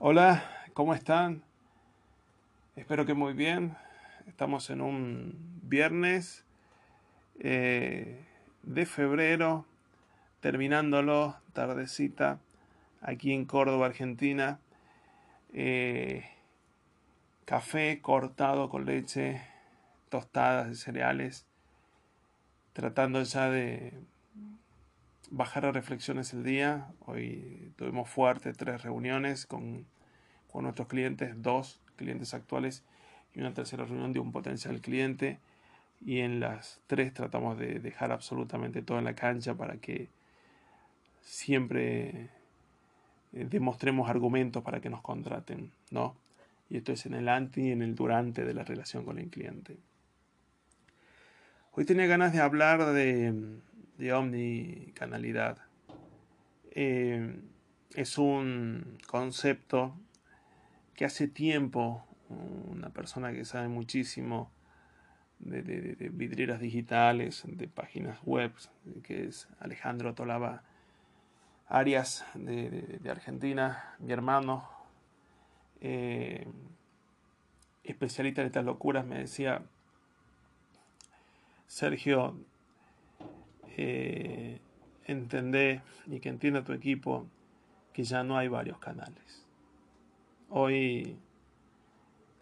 Hola, 0.00 0.42
¿cómo 0.74 0.92
están? 0.92 1.44
Espero 2.74 3.06
que 3.06 3.14
muy 3.14 3.32
bien. 3.32 3.76
Estamos 4.26 4.68
en 4.70 4.80
un 4.80 5.60
viernes 5.62 6.44
eh, 7.38 8.20
de 8.64 8.86
febrero, 8.86 9.66
terminándolo, 10.40 11.36
tardecita, 11.52 12.40
aquí 13.02 13.32
en 13.32 13.44
Córdoba, 13.44 13.86
Argentina. 13.86 14.58
Eh, 15.52 16.24
café 17.44 18.00
cortado 18.02 18.70
con 18.70 18.86
leche, 18.86 19.42
tostadas 20.08 20.68
de 20.70 20.74
cereales, 20.74 21.46
tratando 22.72 23.22
ya 23.22 23.48
de 23.48 23.92
bajar 25.30 25.66
a 25.66 25.72
reflexiones 25.72 26.32
el 26.32 26.44
día. 26.44 26.88
Hoy 27.06 27.72
tuvimos 27.76 28.08
fuerte 28.08 28.52
tres 28.52 28.82
reuniones 28.82 29.46
con, 29.46 29.86
nuestros 30.54 30.86
clientes, 30.86 31.34
dos 31.42 31.80
clientes 31.96 32.32
actuales 32.32 32.84
y 33.34 33.40
una 33.40 33.52
tercera 33.52 33.84
reunión 33.84 34.12
de 34.12 34.20
un 34.20 34.32
potencial 34.32 34.80
cliente. 34.80 35.38
Y 36.04 36.20
en 36.20 36.40
las 36.40 36.80
tres 36.86 37.12
tratamos 37.12 37.58
de 37.58 37.80
dejar 37.80 38.12
absolutamente 38.12 38.82
todo 38.82 38.98
en 38.98 39.04
la 39.04 39.14
cancha 39.14 39.54
para 39.54 39.76
que 39.78 40.08
siempre 41.22 42.28
eh, 43.32 43.46
demostremos 43.50 44.08
argumentos 44.08 44.62
para 44.62 44.80
que 44.80 44.90
nos 44.90 45.00
contraten, 45.00 45.72
¿no? 45.90 46.14
Y 46.70 46.76
esto 46.78 46.92
es 46.92 47.06
en 47.06 47.14
el 47.14 47.28
anti 47.28 47.62
y 47.62 47.72
en 47.72 47.82
el 47.82 47.94
durante 47.94 48.44
de 48.44 48.54
la 48.54 48.64
relación 48.64 49.04
con 49.04 49.18
el 49.18 49.28
cliente. 49.28 49.76
Hoy 51.72 51.84
tenía 51.84 52.06
ganas 52.06 52.32
de 52.32 52.40
hablar 52.40 52.92
de, 52.92 53.34
de 53.98 54.12
omnicanalidad. 54.12 55.58
Eh, 56.70 57.40
es 57.94 58.18
un 58.18 58.98
concepto 59.06 59.94
que 60.94 61.04
hace 61.04 61.28
tiempo 61.28 62.04
una 62.28 62.90
persona 62.90 63.32
que 63.32 63.44
sabe 63.44 63.68
muchísimo 63.68 64.50
de, 65.38 66.10
vidrieras 66.12 66.60
digitales, 66.60 67.42
de 67.46 67.68
páginas 67.68 68.18
web, 68.24 68.52
que 69.02 69.26
es 69.26 69.48
Alejandro 69.60 70.14
Tolaba 70.14 70.62
Arias 71.68 72.24
de, 72.34 73.00
Argentina, 73.10 73.94
mi 73.98 74.12
hermano, 74.12 74.68
eh, 75.80 76.46
especialista 77.82 78.40
en 78.40 78.46
estas 78.46 78.64
locuras, 78.64 79.06
me 79.06 79.18
decía, 79.18 79.62
Sergio, 81.66 82.36
eh, 83.76 84.60
entender 85.04 85.82
y 86.06 86.20
que 86.20 86.28
entienda 86.28 86.64
tu 86.64 86.72
equipo 86.72 87.26
que 87.92 88.04
ya 88.04 88.22
no 88.24 88.36
hay 88.36 88.48
varios 88.48 88.78
canales. 88.78 89.46
Hoy 90.48 91.16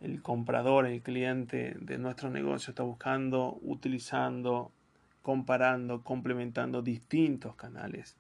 el 0.01 0.23
comprador, 0.23 0.87
el 0.87 1.03
cliente 1.03 1.77
de 1.81 1.99
nuestro 1.99 2.31
negocio 2.31 2.71
está 2.71 2.83
buscando, 2.83 3.59
utilizando, 3.63 4.73
comparando, 5.23 6.03
complementando 6.03 6.83
distintos 6.83 7.55
canales 7.55 8.17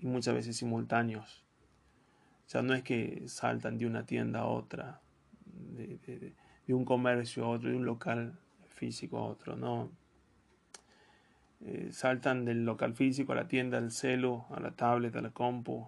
y 0.00 0.06
muchas 0.06 0.34
veces 0.34 0.56
simultáneos. 0.56 1.44
Ya 2.48 2.62
no 2.62 2.74
es 2.74 2.82
que 2.82 3.22
saltan 3.28 3.78
de 3.78 3.86
una 3.86 4.04
tienda 4.04 4.40
a 4.40 4.46
otra, 4.46 5.00
de 5.46 6.34
un 6.74 6.84
comercio 6.84 7.44
a 7.44 7.48
otro, 7.48 7.70
de 7.70 7.76
un 7.76 7.84
local 7.84 8.38
físico 8.68 9.18
a 9.18 9.24
otro, 9.24 9.56
no. 9.56 9.90
Eh, 11.62 11.90
saltan 11.92 12.44
del 12.46 12.64
local 12.64 12.94
físico 12.94 13.32
a 13.32 13.36
la 13.36 13.48
tienda, 13.48 13.76
al 13.76 13.90
celu, 13.90 14.44
a 14.50 14.60
la 14.60 14.70
tablet, 14.70 15.14
a 15.16 15.20
la 15.20 15.30
compu, 15.30 15.86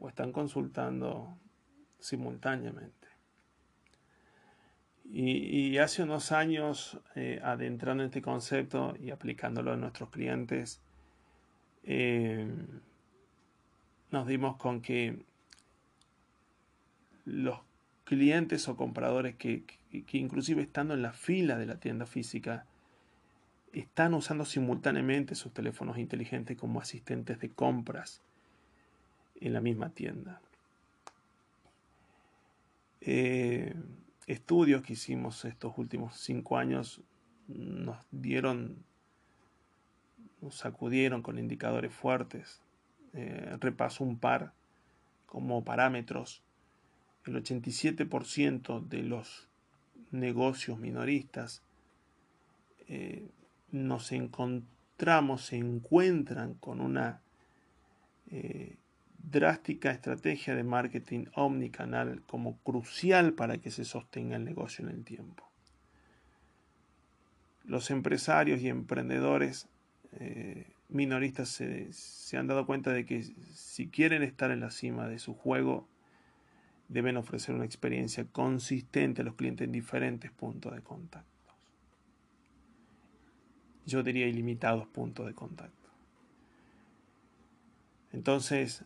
o 0.00 0.08
están 0.08 0.32
consultando 0.32 1.38
simultáneamente. 2.00 3.08
Y, 5.12 5.78
hace 5.78 6.04
unos 6.04 6.30
años, 6.30 7.00
eh, 7.16 7.40
adentrando 7.42 8.04
en 8.04 8.08
este 8.08 8.22
concepto 8.22 8.94
y 9.00 9.10
aplicándolo 9.10 9.72
a 9.72 9.76
nuestros 9.76 10.10
clientes, 10.10 10.80
eh, 11.82 12.48
nos 14.10 14.26
dimos 14.26 14.56
con 14.56 14.82
que 14.82 15.24
los 17.24 17.60
clientes 18.04 18.68
o 18.68 18.76
compradores 18.76 19.34
que, 19.34 19.64
que 19.90 20.18
inclusive 20.18 20.62
estando 20.62 20.94
en 20.94 21.02
la 21.02 21.12
fila 21.12 21.58
de 21.58 21.66
la 21.66 21.80
tienda 21.80 22.06
física, 22.06 22.66
están 23.72 24.14
usando 24.14 24.44
simultáneamente 24.44 25.34
sus 25.34 25.52
teléfonos 25.52 25.98
inteligentes 25.98 26.56
como 26.56 26.80
asistentes 26.80 27.38
de 27.38 27.50
compras 27.50 28.20
en 29.40 29.52
la 29.52 29.60
misma 29.60 29.90
tienda. 29.90 30.40
Eh, 33.00 33.74
estudios 34.26 34.82
que 34.82 34.94
hicimos 34.94 35.44
estos 35.44 35.78
últimos 35.78 36.16
cinco 36.18 36.58
años 36.58 37.00
nos 37.48 37.98
dieron, 38.10 38.84
nos 40.40 40.56
sacudieron 40.56 41.22
con 41.22 41.38
indicadores 41.38 41.92
fuertes. 41.92 42.62
Eh, 43.12 43.56
repaso 43.60 44.04
un 44.04 44.18
par 44.18 44.52
como 45.26 45.64
parámetros. 45.64 46.42
El 47.24 47.36
87% 47.36 48.80
de 48.88 49.02
los 49.02 49.48
negocios 50.10 50.78
minoristas 50.78 51.62
eh, 52.88 53.28
nos 53.72 54.12
encontramos, 54.12 55.46
se 55.46 55.56
encuentran 55.56 56.54
con 56.54 56.80
una 56.80 57.22
eh, 58.30 58.76
drástica 59.18 59.90
estrategia 59.90 60.54
de 60.54 60.64
marketing 60.64 61.26
omnicanal 61.34 62.22
como 62.26 62.58
crucial 62.58 63.34
para 63.34 63.58
que 63.58 63.70
se 63.70 63.84
sostenga 63.84 64.36
el 64.36 64.44
negocio 64.44 64.84
en 64.86 64.94
el 64.94 65.04
tiempo. 65.04 65.48
Los 67.64 67.90
empresarios 67.90 68.60
y 68.60 68.68
emprendedores 68.68 69.68
eh, 70.12 70.72
minoristas 70.88 71.48
se, 71.48 71.92
se 71.92 72.36
han 72.36 72.46
dado 72.46 72.66
cuenta 72.66 72.92
de 72.92 73.04
que 73.04 73.22
si 73.22 73.88
quieren 73.88 74.22
estar 74.22 74.50
en 74.50 74.60
la 74.60 74.70
cima 74.70 75.06
de 75.06 75.18
su 75.18 75.34
juego, 75.34 75.88
deben 76.88 77.16
ofrecer 77.16 77.54
una 77.54 77.64
experiencia 77.64 78.24
consistente 78.24 79.22
a 79.22 79.24
los 79.24 79.34
clientes 79.34 79.66
en 79.66 79.72
diferentes 79.72 80.32
puntos 80.32 80.74
de 80.74 80.82
contacto 80.82 81.29
yo 83.86 84.02
diría 84.02 84.26
ilimitados 84.26 84.86
puntos 84.86 85.26
de 85.26 85.34
contacto. 85.34 85.88
Entonces, 88.12 88.84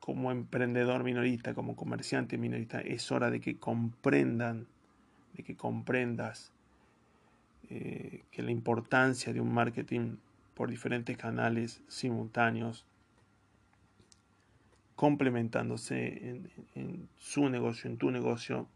como 0.00 0.32
emprendedor 0.32 1.04
minorista, 1.04 1.54
como 1.54 1.76
comerciante 1.76 2.38
minorista, 2.38 2.80
es 2.80 3.12
hora 3.12 3.30
de 3.30 3.40
que 3.40 3.58
comprendan, 3.58 4.66
de 5.34 5.42
que 5.42 5.56
comprendas 5.56 6.52
eh, 7.70 8.24
que 8.30 8.42
la 8.42 8.50
importancia 8.50 9.32
de 9.32 9.40
un 9.40 9.52
marketing 9.52 10.16
por 10.54 10.70
diferentes 10.70 11.16
canales 11.16 11.82
simultáneos, 11.88 12.86
complementándose 14.96 16.28
en, 16.28 16.50
en 16.74 17.08
su 17.18 17.48
negocio, 17.48 17.88
en 17.88 17.98
tu 17.98 18.10
negocio, 18.10 18.66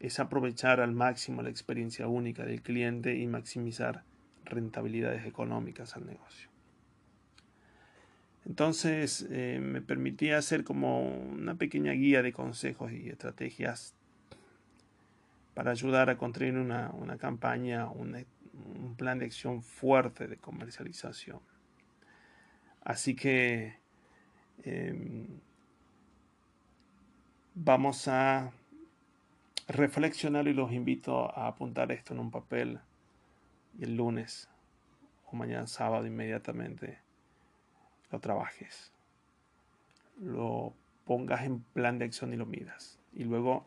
es 0.00 0.18
aprovechar 0.18 0.80
al 0.80 0.92
máximo 0.92 1.42
la 1.42 1.50
experiencia 1.50 2.08
única 2.08 2.44
del 2.44 2.62
cliente 2.62 3.16
y 3.16 3.26
maximizar 3.28 4.02
rentabilidades 4.44 5.26
económicas 5.26 5.96
al 5.96 6.06
negocio. 6.06 6.48
Entonces 8.44 9.26
eh, 9.30 9.60
me 9.62 9.80
permitía 9.80 10.38
hacer 10.38 10.64
como 10.64 11.00
una 11.00 11.54
pequeña 11.54 11.92
guía 11.92 12.22
de 12.22 12.32
consejos 12.32 12.92
y 12.92 13.08
estrategias 13.08 13.94
para 15.54 15.70
ayudar 15.70 16.10
a 16.10 16.16
construir 16.16 16.56
una, 16.56 16.90
campaña, 17.18 17.88
un 17.88 18.94
plan 18.96 19.18
de 19.18 19.26
acción 19.26 19.62
fuerte 19.62 20.26
de 20.26 20.38
comercialización. 20.38 21.40
Así 22.84 23.14
que 23.14 23.76
em, 24.64 25.26
vamos 27.54 28.08
a 28.08 28.50
reflexionar 29.68 30.48
y 30.48 30.52
los 30.52 30.72
invito 30.72 31.30
a 31.38 31.46
apuntar 31.46 31.92
esto 31.92 32.12
en 32.12 32.20
un 32.20 32.30
papel 32.30 32.80
el 33.80 33.96
lunes 33.96 34.48
o 35.26 35.36
mañana 35.36 35.66
sábado 35.66 36.06
inmediatamente 36.06 36.98
lo 38.10 38.20
trabajes, 38.20 38.92
lo 40.20 40.74
pongas 41.04 41.44
en 41.44 41.60
plan 41.60 41.98
de 41.98 42.04
acción 42.04 42.32
y 42.32 42.36
lo 42.36 42.46
midas. 42.46 42.98
Y 43.14 43.24
luego 43.24 43.66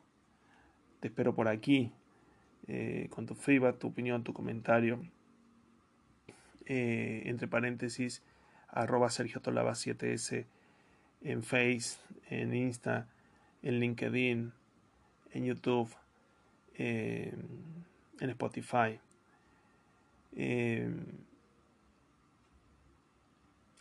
te 0.99 1.07
espero 1.07 1.35
por 1.35 1.47
aquí 1.47 1.91
eh, 2.67 3.07
con 3.09 3.25
tu 3.25 3.35
feedback, 3.35 3.79
tu 3.79 3.87
opinión, 3.87 4.23
tu 4.23 4.33
comentario. 4.33 4.99
Eh, 6.67 7.23
entre 7.25 7.47
paréntesis, 7.47 8.23
arroba 8.69 9.09
Sergio 9.09 9.41
Tolaba 9.41 9.71
7S 9.71 10.45
en 11.21 11.43
Face, 11.43 11.97
en 12.29 12.53
Insta, 12.53 13.07
en 13.61 13.79
LinkedIn, 13.79 14.53
en 15.31 15.45
YouTube, 15.45 15.89
en 16.77 18.29
Spotify. 18.29 18.99
Eh, 20.35 20.89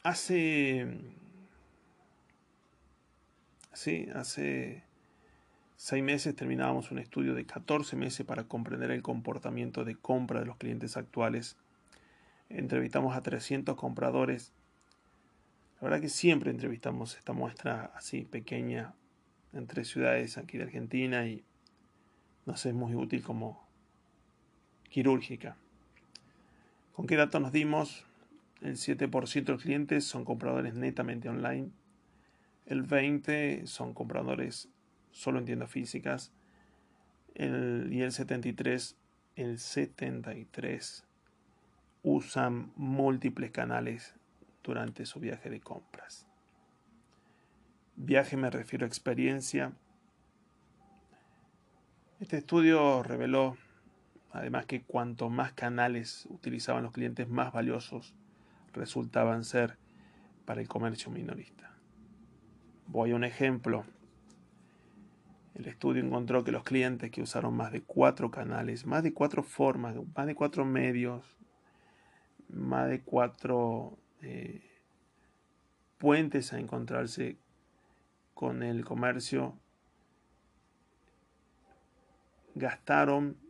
hace, 0.05 0.87
¿sí? 3.73 4.09
Hace 4.15 4.85
seis 5.77 6.05
meses 6.05 6.37
terminábamos 6.37 6.93
un 6.93 7.01
estudio 7.01 7.35
de 7.35 7.45
14 7.45 7.97
meses 7.97 8.25
para 8.25 8.45
comprender 8.45 8.93
el 8.93 9.03
comportamiento 9.03 9.85
de 9.85 9.97
compra 9.97 10.41
de 10.41 10.47
los 10.47 10.57
clientes 10.57 10.97
actuales. 10.97 11.57
Entrevistamos 12.49 13.17
a 13.17 13.23
300 13.23 13.77
compradores. 13.77 14.53
La 15.81 15.89
verdad 15.89 16.01
que 16.01 16.09
siempre 16.09 16.51
entrevistamos 16.51 17.17
esta 17.17 17.33
muestra 17.33 17.91
así 17.97 18.25
pequeña 18.25 18.95
entre 19.53 19.85
ciudades 19.85 20.39
aquí 20.39 20.57
de 20.57 20.65
Argentina 20.65 21.27
y 21.27 21.45
nos 22.47 22.65
es 22.65 22.75
muy 22.75 22.95
útil 22.95 23.23
como 23.23 23.67
quirúrgica. 24.89 25.57
¿Con 26.95 27.09
qué 27.09 27.17
datos 27.17 27.41
nos 27.41 27.51
dimos? 27.51 28.07
El 28.61 28.77
7% 28.77 29.45
de 29.45 29.53
los 29.53 29.63
clientes 29.63 30.05
son 30.05 30.25
compradores 30.25 30.75
netamente 30.75 31.29
online. 31.29 31.71
El 32.67 32.87
20% 32.87 33.67
son 33.67 33.95
compradores 33.95 34.69
solo 35.11 35.41
en 35.41 35.45
tiendas 35.45 35.71
físicas. 35.71 36.33
El, 37.35 37.89
y 37.93 38.03
el 38.03 38.13
73%, 38.13 38.95
el 39.35 39.59
73% 39.59 41.03
usan 42.05 42.73
múltiples 42.77 43.51
canales 43.51 44.15
durante 44.63 45.05
su 45.05 45.19
viaje 45.19 45.51
de 45.51 45.61
compras. 45.61 46.29
Viaje 47.97 48.37
me 48.37 48.51
refiero 48.51 48.85
a 48.85 48.89
experiencia. 48.89 49.73
Este 52.21 52.37
estudio 52.37 53.03
reveló 53.03 53.57
además 54.35 54.67
que 54.67 54.83
cuanto 54.83 55.31
más 55.31 55.53
canales 55.53 56.27
utilizaban 56.29 56.83
los 56.83 56.93
clientes, 56.93 57.29
más 57.29 57.53
valiosos 57.53 58.15
resultaban 58.73 59.45
ser 59.45 59.79
para 60.45 60.61
el 60.61 60.67
comercio 60.67 61.11
minorista. 61.11 61.71
Voy 62.89 63.13
a 63.13 63.15
un 63.15 63.23
ejemplo. 63.23 63.85
El 65.55 65.67
estudio 65.67 66.03
encontró 66.03 66.43
que 66.43 66.51
los 66.51 66.65
clientes 66.65 67.13
que 67.13 67.23
usaron 67.23 67.55
más 67.55 67.71
de 67.71 67.83
cuatro 67.83 68.33
canales, 68.33 68.87
más 68.87 69.05
de 69.05 69.15
cuatro 69.15 69.45
formas, 69.45 69.95
más 70.17 70.27
de 70.27 70.35
cuatro 70.35 70.65
medios, 70.65 71.25
más 72.49 72.89
de 72.89 73.03
cuatro 73.03 73.97
eh, 74.21 74.63
puentes 75.99 76.53
a 76.53 76.59
encontrarse 76.59 77.39
con 78.35 78.65
el 78.65 78.85
comercio 78.85 79.57
gastaron 82.57 83.44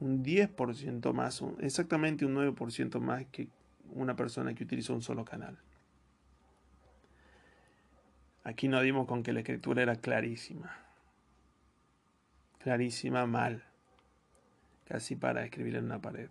un 0.00 0.22
10% 0.24 1.12
más, 1.12 1.42
exactamente 1.60 2.26
un 2.26 2.34
9% 2.34 3.00
más 3.00 3.24
que 3.26 3.48
una 3.92 4.16
persona 4.16 4.54
que 4.54 4.64
utilizó 4.64 4.94
un 4.94 5.02
solo 5.02 5.24
canal. 5.24 5.58
Aquí 8.44 8.68
nos 8.68 8.82
dimos 8.82 9.06
con 9.08 9.22
que 9.22 9.32
la 9.32 9.40
escritura 9.40 9.82
era 9.82 9.96
clarísima. 9.96 10.76
Clarísima 12.60 13.26
mal. 13.26 13.64
Casi 14.84 15.16
para 15.16 15.44
escribir 15.44 15.76
en 15.76 15.86
una 15.86 16.00
pared. 16.00 16.30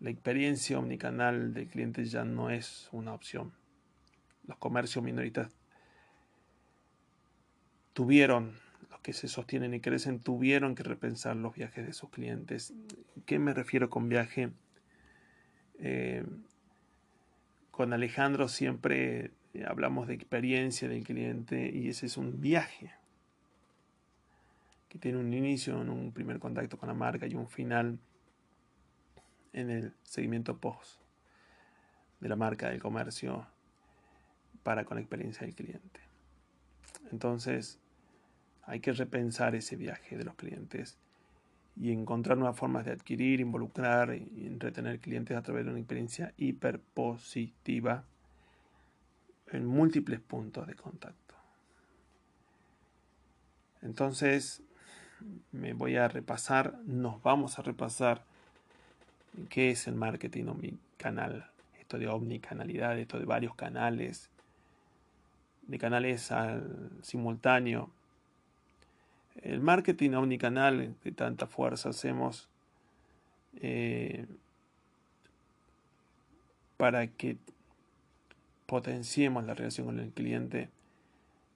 La 0.00 0.10
experiencia 0.10 0.78
omnicanal 0.78 1.54
del 1.54 1.68
cliente 1.68 2.04
ya 2.04 2.24
no 2.24 2.50
es 2.50 2.90
una 2.92 3.14
opción. 3.14 3.54
Los 4.46 4.58
comercios 4.58 5.02
minoristas 5.02 5.50
tuvieron, 7.94 8.58
que 9.04 9.12
se 9.12 9.28
sostienen 9.28 9.74
y 9.74 9.80
crecen, 9.80 10.18
tuvieron 10.18 10.74
que 10.74 10.82
repensar 10.82 11.36
los 11.36 11.54
viajes 11.54 11.86
de 11.86 11.92
sus 11.92 12.08
clientes. 12.08 12.72
¿Qué 13.26 13.38
me 13.38 13.52
refiero 13.52 13.90
con 13.90 14.08
viaje? 14.08 14.50
Eh, 15.78 16.24
con 17.70 17.92
Alejandro 17.92 18.48
siempre 18.48 19.30
hablamos 19.68 20.08
de 20.08 20.14
experiencia 20.14 20.88
del 20.88 21.04
cliente 21.04 21.70
y 21.70 21.90
ese 21.90 22.06
es 22.06 22.16
un 22.16 22.40
viaje 22.40 22.92
que 24.88 24.98
tiene 24.98 25.18
un 25.18 25.34
inicio 25.34 25.82
en 25.82 25.90
un 25.90 26.10
primer 26.10 26.38
contacto 26.38 26.78
con 26.78 26.88
la 26.88 26.94
marca 26.94 27.26
y 27.26 27.34
un 27.34 27.46
final 27.46 27.98
en 29.52 29.68
el 29.68 29.92
seguimiento 30.02 30.56
post 30.56 30.98
de 32.20 32.30
la 32.30 32.36
marca 32.36 32.70
del 32.70 32.80
comercio 32.80 33.46
para 34.62 34.86
con 34.86 34.94
la 34.94 35.02
experiencia 35.02 35.42
del 35.46 35.54
cliente. 35.54 36.00
Entonces, 37.12 37.83
hay 38.66 38.80
que 38.80 38.92
repensar 38.92 39.54
ese 39.54 39.76
viaje 39.76 40.16
de 40.16 40.24
los 40.24 40.34
clientes 40.34 40.96
y 41.76 41.92
encontrar 41.92 42.38
nuevas 42.38 42.56
formas 42.56 42.84
de 42.84 42.92
adquirir, 42.92 43.40
involucrar 43.40 44.14
y 44.14 44.56
retener 44.58 45.00
clientes 45.00 45.36
a 45.36 45.42
través 45.42 45.64
de 45.64 45.70
una 45.70 45.80
experiencia 45.80 46.32
hiperpositiva 46.36 48.04
en 49.50 49.66
múltiples 49.66 50.20
puntos 50.20 50.66
de 50.66 50.74
contacto. 50.74 51.34
Entonces, 53.82 54.62
me 55.52 55.72
voy 55.74 55.96
a 55.96 56.08
repasar, 56.08 56.78
nos 56.86 57.22
vamos 57.22 57.58
a 57.58 57.62
repasar 57.62 58.24
qué 59.48 59.70
es 59.70 59.86
el 59.86 59.94
marketing 59.94 60.46
omnicanal, 60.46 61.50
esto 61.78 61.98
de 61.98 62.08
omnicanalidad, 62.08 62.98
esto 62.98 63.18
de 63.18 63.26
varios 63.26 63.54
canales, 63.54 64.30
de 65.66 65.78
canales 65.78 66.32
al 66.32 66.90
simultáneo. 67.02 67.90
El 69.42 69.60
marketing 69.60 70.12
omnicanal 70.12 70.94
de 71.02 71.12
tanta 71.12 71.46
fuerza 71.46 71.90
hacemos 71.90 72.48
eh, 73.56 74.26
para 76.76 77.06
que 77.08 77.36
potenciemos 78.66 79.44
la 79.44 79.54
relación 79.54 79.86
con 79.86 80.00
el 80.00 80.10
cliente, 80.12 80.70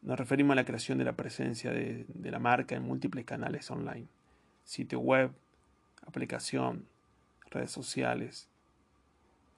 nos 0.02 0.18
referimos 0.18 0.52
a 0.52 0.56
la 0.56 0.64
creación 0.64 0.98
de 0.98 1.04
la 1.04 1.14
presencia 1.14 1.72
de, 1.72 2.04
de 2.08 2.30
la 2.30 2.38
marca 2.38 2.76
en 2.76 2.82
múltiples 2.82 3.24
canales 3.24 3.70
online, 3.70 4.06
sitio 4.64 5.00
web, 5.00 5.32
aplicación, 6.06 6.86
redes 7.50 7.70
sociales, 7.70 8.48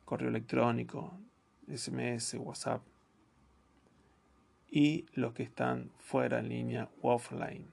correo 0.04 0.28
electrónico, 0.28 1.12
SMS, 1.74 2.34
WhatsApp. 2.34 2.82
Y 4.70 5.06
los 5.14 5.34
que 5.34 5.42
están 5.42 5.90
fuera 5.98 6.38
en 6.38 6.48
línea 6.48 6.88
o 7.02 7.14
offline 7.14 7.66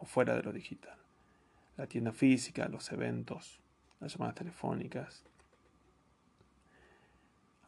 o 0.00 0.04
fuera 0.06 0.34
de 0.34 0.42
lo 0.42 0.52
digital. 0.52 0.98
La 1.76 1.86
tienda 1.86 2.12
física, 2.12 2.68
los 2.68 2.90
eventos, 2.92 3.60
las 4.00 4.12
llamadas 4.12 4.36
telefónicas, 4.36 5.24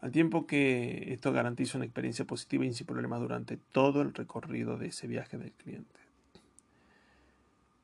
al 0.00 0.12
tiempo 0.12 0.46
que 0.46 1.12
esto 1.12 1.32
garantiza 1.32 1.78
una 1.78 1.84
experiencia 1.84 2.24
positiva 2.24 2.64
y 2.64 2.72
sin 2.72 2.86
problemas 2.86 3.20
durante 3.20 3.56
todo 3.56 4.00
el 4.00 4.14
recorrido 4.14 4.78
de 4.78 4.88
ese 4.88 5.08
viaje 5.08 5.38
del 5.38 5.52
cliente. 5.52 5.98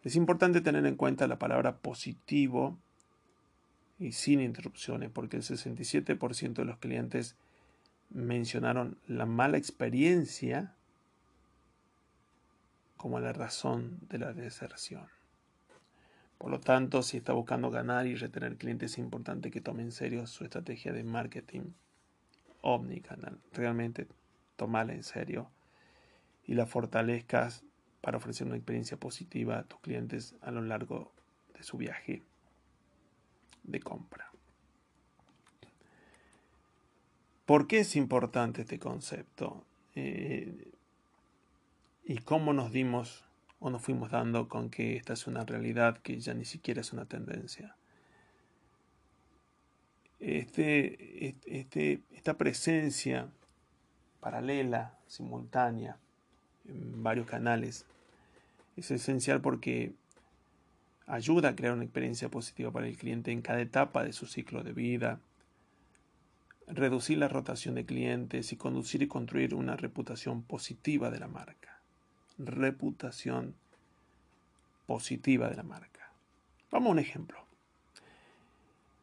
Es 0.04 0.16
importante 0.16 0.60
tener 0.60 0.86
en 0.86 0.96
cuenta 0.96 1.26
la 1.26 1.38
palabra 1.38 1.78
positivo 1.78 2.78
y 3.98 4.12
sin 4.12 4.40
interrupciones, 4.40 5.10
porque 5.10 5.36
el 5.36 5.42
67% 5.42 6.54
de 6.54 6.64
los 6.64 6.78
clientes 6.78 7.36
mencionaron 8.10 8.98
la 9.08 9.26
mala 9.26 9.56
experiencia 9.56 10.74
como 13.04 13.20
la 13.20 13.34
razón 13.34 13.98
de 14.08 14.16
la 14.16 14.32
deserción. 14.32 15.06
Por 16.38 16.50
lo 16.50 16.58
tanto, 16.58 17.02
si 17.02 17.18
está 17.18 17.34
buscando 17.34 17.70
ganar 17.70 18.06
y 18.06 18.14
retener 18.14 18.56
clientes, 18.56 18.92
es 18.92 18.98
importante 18.98 19.50
que 19.50 19.60
tome 19.60 19.82
en 19.82 19.92
serio 19.92 20.26
su 20.26 20.42
estrategia 20.42 20.90
de 20.94 21.04
marketing 21.04 21.72
omnicanal. 22.62 23.38
Realmente 23.52 24.08
tomala 24.56 24.94
en 24.94 25.02
serio 25.02 25.50
y 26.46 26.54
la 26.54 26.64
fortalezcas 26.64 27.62
para 28.00 28.16
ofrecer 28.16 28.46
una 28.46 28.56
experiencia 28.56 28.96
positiva 28.96 29.58
a 29.58 29.64
tus 29.64 29.80
clientes 29.80 30.34
a 30.40 30.50
lo 30.50 30.62
largo 30.62 31.12
de 31.52 31.62
su 31.62 31.76
viaje 31.76 32.22
de 33.64 33.80
compra. 33.80 34.30
¿Por 37.44 37.66
qué 37.66 37.80
es 37.80 37.96
importante 37.96 38.62
este 38.62 38.78
concepto? 38.78 39.62
Eh, 39.94 40.70
¿Y 42.04 42.18
cómo 42.18 42.52
nos 42.52 42.72
dimos 42.72 43.24
o 43.58 43.70
nos 43.70 43.82
fuimos 43.82 44.10
dando 44.10 44.48
con 44.48 44.70
que 44.70 44.96
esta 44.96 45.14
es 45.14 45.26
una 45.26 45.44
realidad 45.44 45.98
que 45.98 46.20
ya 46.20 46.34
ni 46.34 46.44
siquiera 46.44 46.82
es 46.82 46.92
una 46.92 47.06
tendencia? 47.06 47.76
este, 50.24 51.36
este, 51.44 52.00
esta 52.12 52.38
presencia 52.38 53.28
paralela, 54.20 54.98
simultánea, 55.06 55.98
en 56.66 57.02
varios 57.02 57.26
canales, 57.26 57.84
es 58.76 58.90
esencial 58.90 59.42
porque 59.42 59.92
ayuda 61.06 61.50
a 61.50 61.56
crear 61.56 61.74
una 61.74 61.84
experiencia 61.84 62.30
positiva 62.30 62.70
para 62.70 62.86
el 62.86 62.96
cliente 62.96 63.32
en 63.32 63.42
cada 63.42 63.60
etapa 63.60 64.02
de 64.02 64.14
su 64.14 64.26
ciclo 64.26 64.62
de 64.64 64.72
vida, 64.72 65.20
reducir 66.66 67.18
la 67.18 67.28
rotación 67.28 67.74
de 67.74 67.84
clientes 67.84 68.50
y 68.52 68.56
conducir 68.56 69.02
y 69.02 69.08
construir 69.08 69.54
una 69.54 69.76
reputación 69.76 70.42
positiva 70.42 71.10
de 71.10 71.20
la 71.20 71.28
marca. 71.28 71.73
Reputación 72.38 73.54
positiva 74.86 75.48
de 75.48 75.56
la 75.56 75.62
marca. 75.62 76.10
Vamos 76.70 76.88
a 76.88 76.92
un 76.92 76.98
ejemplo. 76.98 77.44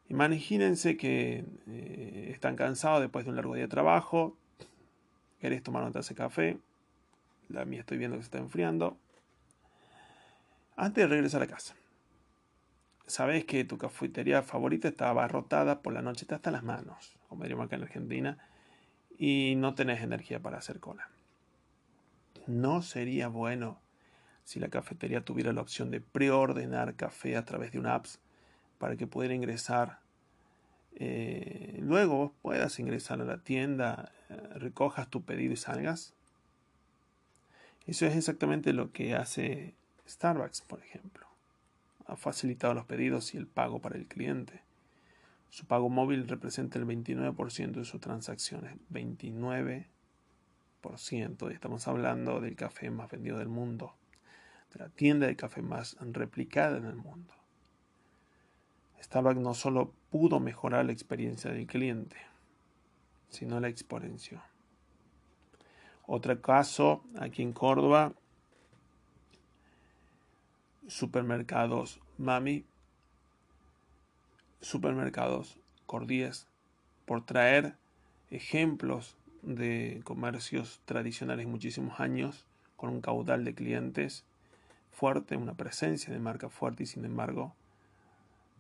Imagínense 0.10 0.98
que 0.98 1.46
eh, 1.68 2.30
están 2.34 2.58
cansados 2.58 3.00
después 3.00 3.24
de 3.24 3.30
un 3.30 3.38
largo 3.38 3.56
día 3.56 3.64
de 3.64 3.70
trabajo, 3.70 4.36
querés 5.40 5.64
tomar 5.64 5.84
una 5.84 5.94
taza 5.94 6.10
de 6.10 6.16
café, 6.16 6.58
la 7.48 7.64
mía 7.64 7.80
estoy 7.80 7.98
viendo 7.98 8.18
que 8.18 8.24
se 8.24 8.28
está 8.28 8.40
enfriando, 8.40 8.98
antes 10.76 11.04
de 11.04 11.08
regresar 11.08 11.42
a 11.42 11.48
casa. 11.48 11.76
Sabes 13.08 13.46
que 13.46 13.64
tu 13.64 13.78
cafetería 13.78 14.42
favorita 14.42 14.90
está 14.90 15.10
abarrotada 15.10 15.82
por 15.82 15.94
la 15.94 16.02
noche, 16.02 16.26
hasta 16.30 16.52
las 16.52 16.64
manos, 16.64 17.18
como 17.30 17.44
diríamos 17.44 17.68
acá 17.68 17.78
en 17.78 17.84
Argentina, 17.84 18.38
y 19.18 19.54
no 19.56 19.76
tenés 19.76 20.02
energía 20.02 20.42
para 20.42 20.58
hacer 20.58 20.80
cola. 20.80 21.11
¿No 22.48 22.82
sería 22.82 23.28
bueno 23.28 23.80
si 24.44 24.60
la 24.60 24.70
cafetería 24.70 25.24
tuviera 25.24 25.54
la 25.54 25.62
opción 25.62 25.92
de 25.92 26.02
preordenar 26.02 26.96
café 26.96 27.38
a 27.38 27.46
través 27.46 27.72
de 27.72 27.80
una 27.80 27.96
app 27.96 28.06
para 28.78 28.96
que 28.96 29.08
pudiera 29.08 29.34
ingresar? 29.34 30.00
Eh, 30.96 31.78
luego 31.82 32.34
puedas 32.42 32.80
ingresar 32.80 33.22
a 33.22 33.26
la 33.26 33.38
tienda, 33.38 34.12
eh, 34.30 34.36
recojas 34.56 35.10
tu 35.10 35.24
pedido 35.24 35.54
y 35.54 35.58
salgas. 35.58 36.14
Eso 37.88 38.06
es 38.06 38.16
exactamente 38.16 38.74
lo 38.74 38.92
que 38.92 39.16
hace 39.16 39.74
Starbucks, 40.08 40.62
por 40.62 40.80
ejemplo. 40.80 41.28
Ha 42.08 42.16
facilitado 42.16 42.74
los 42.74 42.86
pedidos 42.86 43.34
y 43.34 43.38
el 43.38 43.48
pago 43.48 43.80
para 43.80 43.98
el 43.98 44.06
cliente. 44.06 44.62
Su 45.50 45.66
pago 45.66 45.90
móvil 45.90 46.28
representa 46.28 46.80
el 46.80 46.86
29% 46.86 47.72
de 47.72 47.86
sus 47.86 48.00
transacciones. 48.00 48.76
29%. 48.92 49.86
Y 51.12 51.54
estamos 51.54 51.88
hablando 51.88 52.42
del 52.42 52.56
café 52.56 52.90
más 52.90 53.12
vendido 53.12 53.38
del 53.38 53.48
mundo. 53.48 53.94
De 54.74 54.80
la 54.80 54.90
tienda 54.90 55.28
de 55.28 55.36
café 55.36 55.62
más 55.62 55.96
replicada 56.00 56.78
en 56.78 56.86
el 56.86 56.96
mundo. 56.96 57.34
Starbucks 59.02 59.40
no 59.40 59.54
solo 59.54 59.94
pudo 60.10 60.40
mejorar 60.40 60.86
la 60.86 60.92
experiencia 60.92 61.52
del 61.52 61.68
cliente, 61.68 62.18
sino 63.30 63.60
la 63.60 63.68
exponencia. 63.68 64.44
Otro 66.08 66.42
caso, 66.42 67.04
aquí 67.20 67.44
en 67.44 67.54
Córdoba, 67.54 68.14
supermercados 70.88 72.00
Mami 72.18 72.66
supermercados 74.62 75.58
Cordíes, 75.86 76.48
por 77.06 77.26
traer 77.26 77.76
ejemplos 78.30 79.16
de 79.42 80.02
comercios 80.04 80.82
tradicionales 80.86 81.48
muchísimos 81.48 82.00
años, 82.00 82.46
con 82.76 82.90
un 82.90 83.02
caudal 83.02 83.46
de 83.46 83.54
clientes 83.54 84.26
fuerte, 84.92 85.38
una 85.38 85.54
presencia 85.54 86.14
de 86.14 86.20
marca 86.20 86.50
fuerte 86.50 86.84
y 86.84 86.86
sin 86.86 87.06
embargo 87.06 87.56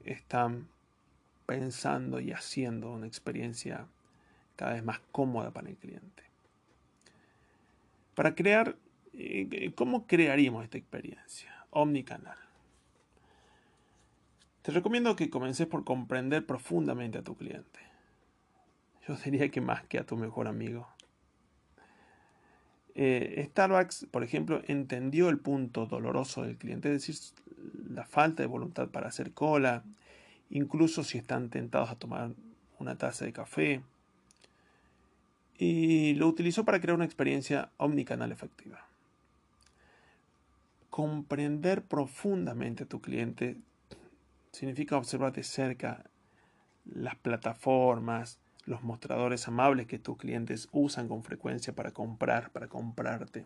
están 0.06 0.68
pensando 1.46 2.20
y 2.20 2.32
haciendo 2.32 2.92
una 2.92 3.08
experiencia 3.08 3.88
cada 4.56 4.74
vez 4.74 4.84
más 4.84 5.00
cómoda 5.12 5.52
para 5.52 5.70
el 5.70 5.76
cliente. 5.76 6.24
Para 8.16 8.36
crear, 8.36 8.78
eh, 9.14 9.72
¿cómo 9.76 10.08
crearíamos 10.08 10.64
esta 10.64 10.78
experiencia? 10.78 11.66
Omnicanal. 11.72 12.38
Te 14.62 14.72
recomiendo 14.72 15.16
que 15.16 15.30
comences 15.30 15.68
por 15.68 15.84
comprender 15.84 16.46
profundamente 16.46 17.18
a 17.18 17.24
tu 17.24 17.36
cliente. 17.36 17.80
Yo 19.08 19.16
diría 19.16 19.50
que 19.50 19.62
más 19.62 19.84
que 19.86 20.00
a 20.00 20.06
tu 20.06 20.16
mejor 20.16 20.48
amigo. 20.48 20.88
Eh, 22.94 23.48
Starbucks, 23.50 24.08
por 24.12 24.24
ejemplo, 24.24 24.62
entendió 24.68 25.30
el 25.30 25.40
punto 25.40 25.86
doloroso 25.86 26.44
del 26.44 26.58
cliente, 26.58 26.94
es 26.94 27.06
decir, 27.06 27.16
la 27.90 28.06
falta 28.06 28.44
de 28.44 28.48
voluntad 28.48 28.90
para 28.90 29.08
hacer 29.08 29.32
cola, 29.32 29.84
incluso 30.50 31.04
si 31.04 31.18
están 31.18 31.50
tentados 31.50 31.90
a 31.90 31.96
tomar 31.96 32.32
una 32.80 32.98
taza 32.98 33.26
de 33.26 33.34
café, 33.34 33.82
y 35.58 36.16
lo 36.16 36.28
utilizó 36.28 36.66
para 36.66 36.82
crear 36.82 36.96
una 36.96 37.06
experiencia 37.06 37.70
omnicanal 37.78 38.32
efectiva. 38.32 38.88
Comprender 40.90 41.84
profundamente 41.84 42.84
a 42.84 42.88
tu 42.88 43.00
cliente 43.00 43.58
significa 44.52 44.98
observar 44.98 45.32
de 45.32 45.44
cerca 45.44 46.04
las 46.84 47.16
plataformas, 47.16 48.41
los 48.66 48.84
mostradores 48.84 49.48
amables 49.48 49.88
que 49.88 50.00
tus 50.00 50.18
clientes 50.18 50.70
usan 50.72 51.08
con 51.08 51.24
frecuencia 51.24 51.74
para 51.74 51.92
comprar, 51.92 52.52
para 52.52 52.68
comprarte, 52.68 53.46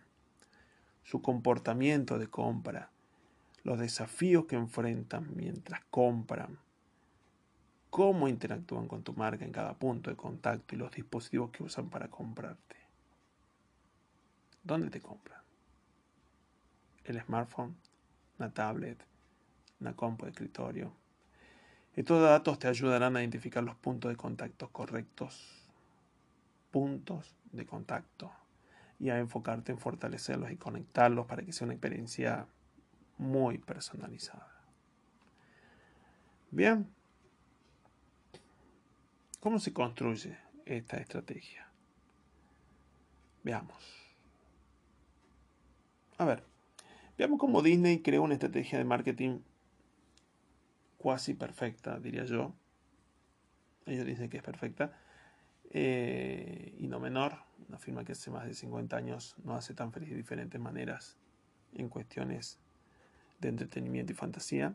su 1.04 1.22
comportamiento 1.22 2.18
de 2.18 2.28
compra, 2.28 2.90
los 3.64 3.80
desafíos 3.80 4.46
que 4.46 4.56
enfrentan 4.56 5.30
mientras 5.36 5.82
compran, 5.90 6.58
cómo 7.90 8.28
interactúan 8.28 8.88
con 8.88 9.04
tu 9.04 9.14
marca 9.14 9.46
en 9.46 9.52
cada 9.52 9.74
punto 9.74 10.10
de 10.10 10.16
contacto 10.16 10.76
y 10.76 10.78
los 10.78 10.92
dispositivos 10.92 11.52
que 11.52 11.64
usan 11.64 11.90
para 11.90 12.10
comprarte. 12.10 12.76
¿Dónde 14.64 14.90
te 14.90 15.00
compran? 15.00 15.42
¿El 17.04 17.22
smartphone? 17.22 17.76
¿Una 18.38 18.52
tablet? 18.52 19.06
una 19.80 19.94
compu 19.96 20.26
de 20.26 20.32
escritorio. 20.32 21.05
Estos 21.96 22.22
datos 22.22 22.60
te 22.60 22.68
ayudarán 22.68 23.16
a 23.16 23.22
identificar 23.22 23.64
los 23.64 23.76
puntos 23.76 24.10
de 24.10 24.18
contacto 24.18 24.70
correctos. 24.70 25.72
Puntos 26.72 27.36
de 27.54 27.66
contacto. 27.66 28.32
Y 29.00 29.10
a 29.10 29.20
enfocarte 29.20 29.72
en 29.72 29.80
fortalecerlos 29.80 30.52
y 30.52 30.58
conectarlos 30.58 31.26
para 31.26 31.44
que 31.44 31.54
sea 31.54 31.66
una 31.66 31.74
experiencia 31.74 32.48
muy 33.18 33.58
personalizada. 33.60 34.52
Bien. 36.52 36.90
¿Cómo 39.40 39.60
se 39.60 39.72
construye 39.72 40.38
esta 40.66 40.98
estrategia? 40.98 41.70
Veamos. 43.44 43.78
A 46.18 46.26
ver, 46.26 46.44
veamos 47.18 47.40
cómo 47.40 47.62
Disney 47.62 48.02
creó 48.02 48.24
una 48.24 48.34
estrategia 48.34 48.80
de 48.80 48.86
marketing 48.86 49.40
cuasi 51.06 51.36
perfecta, 51.36 52.00
diría 52.00 52.26
yo. 52.26 52.56
Ellos 53.86 54.08
dicen 54.08 54.28
que 54.28 54.38
es 54.38 54.44
perfecta. 54.44 54.92
Eh, 55.70 56.74
y 56.80 56.88
no 56.88 57.00
menor, 57.00 57.44
una 57.70 57.78
firma 57.78 58.04
que 58.04 58.14
hace 58.14 58.32
más 58.32 58.48
de 58.48 58.56
50 58.56 58.98
años 58.98 59.36
no 59.44 59.54
hace 59.54 59.76
tan 59.76 59.92
feliz 59.92 60.10
de 60.10 60.16
diferentes 60.16 60.60
maneras 60.60 61.16
en 61.76 61.90
cuestiones 61.90 62.58
de 63.40 63.50
entretenimiento 63.50 64.14
y 64.14 64.16
fantasía. 64.16 64.74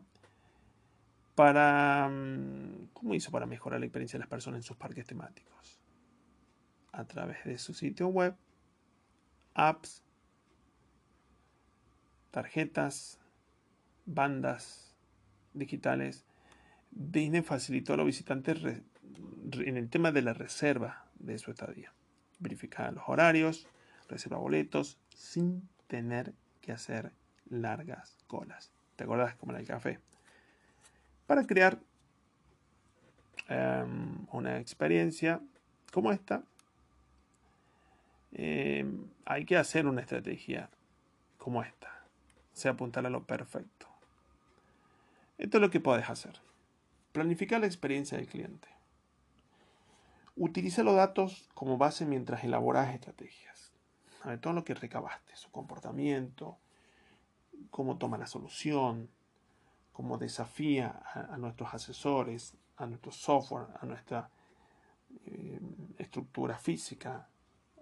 Para, 1.35 2.07
mm, 2.09 2.91
¿Cómo 2.93 3.13
hizo 3.13 3.29
para 3.29 3.45
mejorar 3.45 3.81
la 3.81 3.87
experiencia 3.87 4.17
de 4.17 4.21
las 4.21 4.29
personas 4.29 4.59
en 4.59 4.63
sus 4.63 4.77
parques 4.77 5.05
temáticos? 5.05 5.81
A 6.93 7.03
través 7.03 7.43
de 7.43 7.57
su 7.57 7.73
sitio 7.73 8.07
web, 8.07 8.37
apps, 9.53 10.01
tarjetas, 12.31 13.19
bandas 14.05 14.90
digitales, 15.53 16.25
Disney 16.91 17.41
facilitó 17.41 17.93
a 17.93 17.97
los 17.97 18.05
visitantes 18.05 18.59
en 19.53 19.77
el 19.77 19.89
tema 19.89 20.11
de 20.11 20.21
la 20.21 20.33
reserva 20.33 21.05
de 21.19 21.37
su 21.37 21.51
estadía. 21.51 21.93
Verificar 22.39 22.93
los 22.93 23.03
horarios, 23.07 23.67
reserva 24.09 24.37
boletos, 24.37 24.97
sin 25.15 25.67
tener 25.87 26.33
que 26.61 26.71
hacer 26.71 27.11
largas 27.49 28.17
colas. 28.27 28.71
¿Te 28.95 29.03
acuerdas 29.03 29.35
como 29.35 29.55
el 29.55 29.65
café? 29.65 29.99
Para 31.27 31.45
crear 31.45 31.79
em, 33.47 34.27
una 34.31 34.59
experiencia 34.59 35.41
como 35.91 36.11
esta, 36.11 36.43
em, 38.31 39.07
hay 39.25 39.45
que 39.45 39.57
hacer 39.57 39.87
una 39.87 40.01
estrategia 40.01 40.69
como 41.37 41.63
esta. 41.63 42.05
O 42.53 42.55
sea, 42.55 42.71
apuntar 42.71 43.05
a 43.05 43.09
lo 43.09 43.25
perfecto. 43.25 43.90
Esto 45.41 45.57
es 45.57 45.61
lo 45.61 45.71
que 45.71 45.79
puedes 45.79 46.07
hacer. 46.07 46.39
Planificar 47.13 47.59
la 47.59 47.65
experiencia 47.65 48.15
del 48.15 48.27
cliente. 48.27 48.67
Utiliza 50.35 50.83
los 50.83 50.95
datos 50.95 51.49
como 51.55 51.79
base 51.79 52.05
mientras 52.05 52.43
elaboras 52.43 52.93
estrategias. 52.93 53.71
A 54.21 54.29
ver, 54.29 54.39
todo 54.39 54.53
lo 54.53 54.63
que 54.63 54.75
recabaste, 54.75 55.35
su 55.35 55.49
comportamiento, 55.49 56.59
cómo 57.71 57.97
toma 57.97 58.19
la 58.19 58.27
solución, 58.27 59.09
cómo 59.93 60.19
desafía 60.19 61.01
a, 61.11 61.35
nuestros 61.37 61.73
asesores, 61.73 62.53
a 62.77 62.85
nuestro 62.85 63.11
software, 63.11 63.65
a 63.81 63.85
nuestra 63.87 64.29
eh, 65.25 65.59
estructura 65.97 66.59
física, 66.59 67.27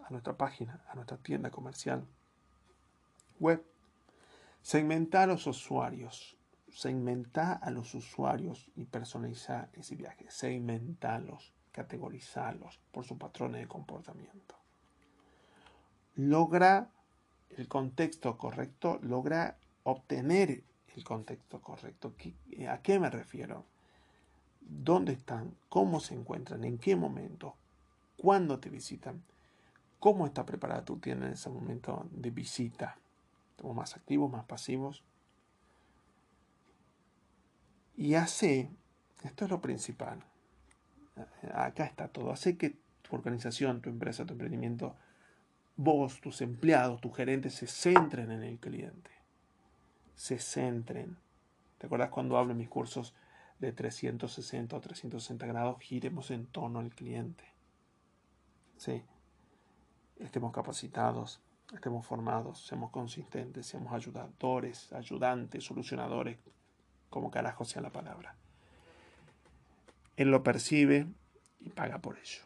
a 0.01 0.09
nuestra 0.11 0.37
página, 0.37 0.81
a 0.87 0.95
nuestra 0.95 1.17
tienda 1.17 1.51
comercial 1.51 2.07
web. 3.37 3.61
Segmentar 4.61 5.23
a 5.23 5.33
los 5.33 5.45
usuarios 5.45 6.38
segmenta 6.73 7.53
a 7.53 7.71
los 7.71 7.93
usuarios 7.93 8.69
y 8.75 8.85
personaliza 8.85 9.69
ese 9.73 9.95
viaje. 9.95 10.25
Segmentalos, 10.29 11.53
categorizarlos 11.71 12.79
por 12.91 13.05
sus 13.05 13.17
patrones 13.17 13.61
de 13.61 13.67
comportamiento. 13.67 14.55
Logra 16.15 16.89
el 17.49 17.67
contexto 17.67 18.37
correcto, 18.37 18.99
logra 19.01 19.57
obtener 19.83 20.63
el 20.95 21.03
contexto 21.03 21.61
correcto. 21.61 22.13
¿A 22.69 22.81
qué 22.81 22.99
me 22.99 23.09
refiero? 23.09 23.65
¿Dónde 24.61 25.13
están? 25.13 25.55
¿Cómo 25.69 25.99
se 25.99 26.13
encuentran? 26.13 26.63
¿En 26.63 26.77
qué 26.77 26.95
momento? 26.95 27.55
¿Cuándo 28.17 28.59
te 28.59 28.69
visitan? 28.69 29.23
cómo 29.99 30.25
está 30.25 30.45
preparada 30.45 30.85
tu 30.85 30.97
tienda 30.97 31.27
en 31.27 31.33
ese 31.33 31.49
momento 31.49 32.07
de 32.11 32.31
visita. 32.31 32.97
Estamos 33.51 33.75
más 33.75 33.95
activos, 33.95 34.31
más 34.31 34.45
pasivos. 34.45 35.03
Y 37.99 38.15
hace, 38.15 38.69
esto 39.23 39.43
es 39.43 39.51
lo 39.51 39.59
principal, 39.59 40.23
acá 41.53 41.83
está 41.83 42.07
todo, 42.07 42.31
hace 42.31 42.57
que 42.57 42.77
tu 43.01 43.13
organización, 43.13 43.81
tu 43.81 43.89
empresa, 43.89 44.25
tu 44.25 44.31
emprendimiento, 44.31 44.95
vos, 45.75 46.21
tus 46.21 46.39
empleados, 46.39 47.01
tus 47.01 47.13
gerentes 47.13 47.55
se 47.55 47.67
centren 47.67 48.31
en 48.31 48.43
el 48.43 48.57
cliente. 48.57 49.11
Se 50.15 50.39
centren. 50.39 51.17
¿Te 51.77 51.87
acuerdas 51.87 52.09
cuando 52.09 52.37
hablo 52.37 52.53
en 52.53 52.59
mis 52.59 52.69
cursos 52.69 53.13
de 53.59 53.73
360 53.73 54.77
o 54.77 54.79
360 54.79 55.45
grados? 55.45 55.81
Giremos 55.81 56.31
en 56.31 56.45
torno 56.45 56.79
al 56.79 56.95
cliente. 56.95 57.43
Sí. 58.77 59.03
Estemos 60.19 60.53
capacitados, 60.53 61.41
estemos 61.73 62.07
formados, 62.07 62.65
seamos 62.65 62.91
consistentes, 62.91 63.65
seamos 63.67 63.91
ayudadores, 63.91 64.93
ayudantes, 64.93 65.65
solucionadores, 65.65 66.37
como 67.09 67.31
carajo 67.31 67.65
sea 67.65 67.81
la 67.81 67.91
palabra. 67.91 68.35
Él 70.17 70.29
lo 70.29 70.43
percibe 70.43 71.07
y 71.59 71.69
paga 71.69 71.99
por 71.99 72.17
ello. 72.17 72.43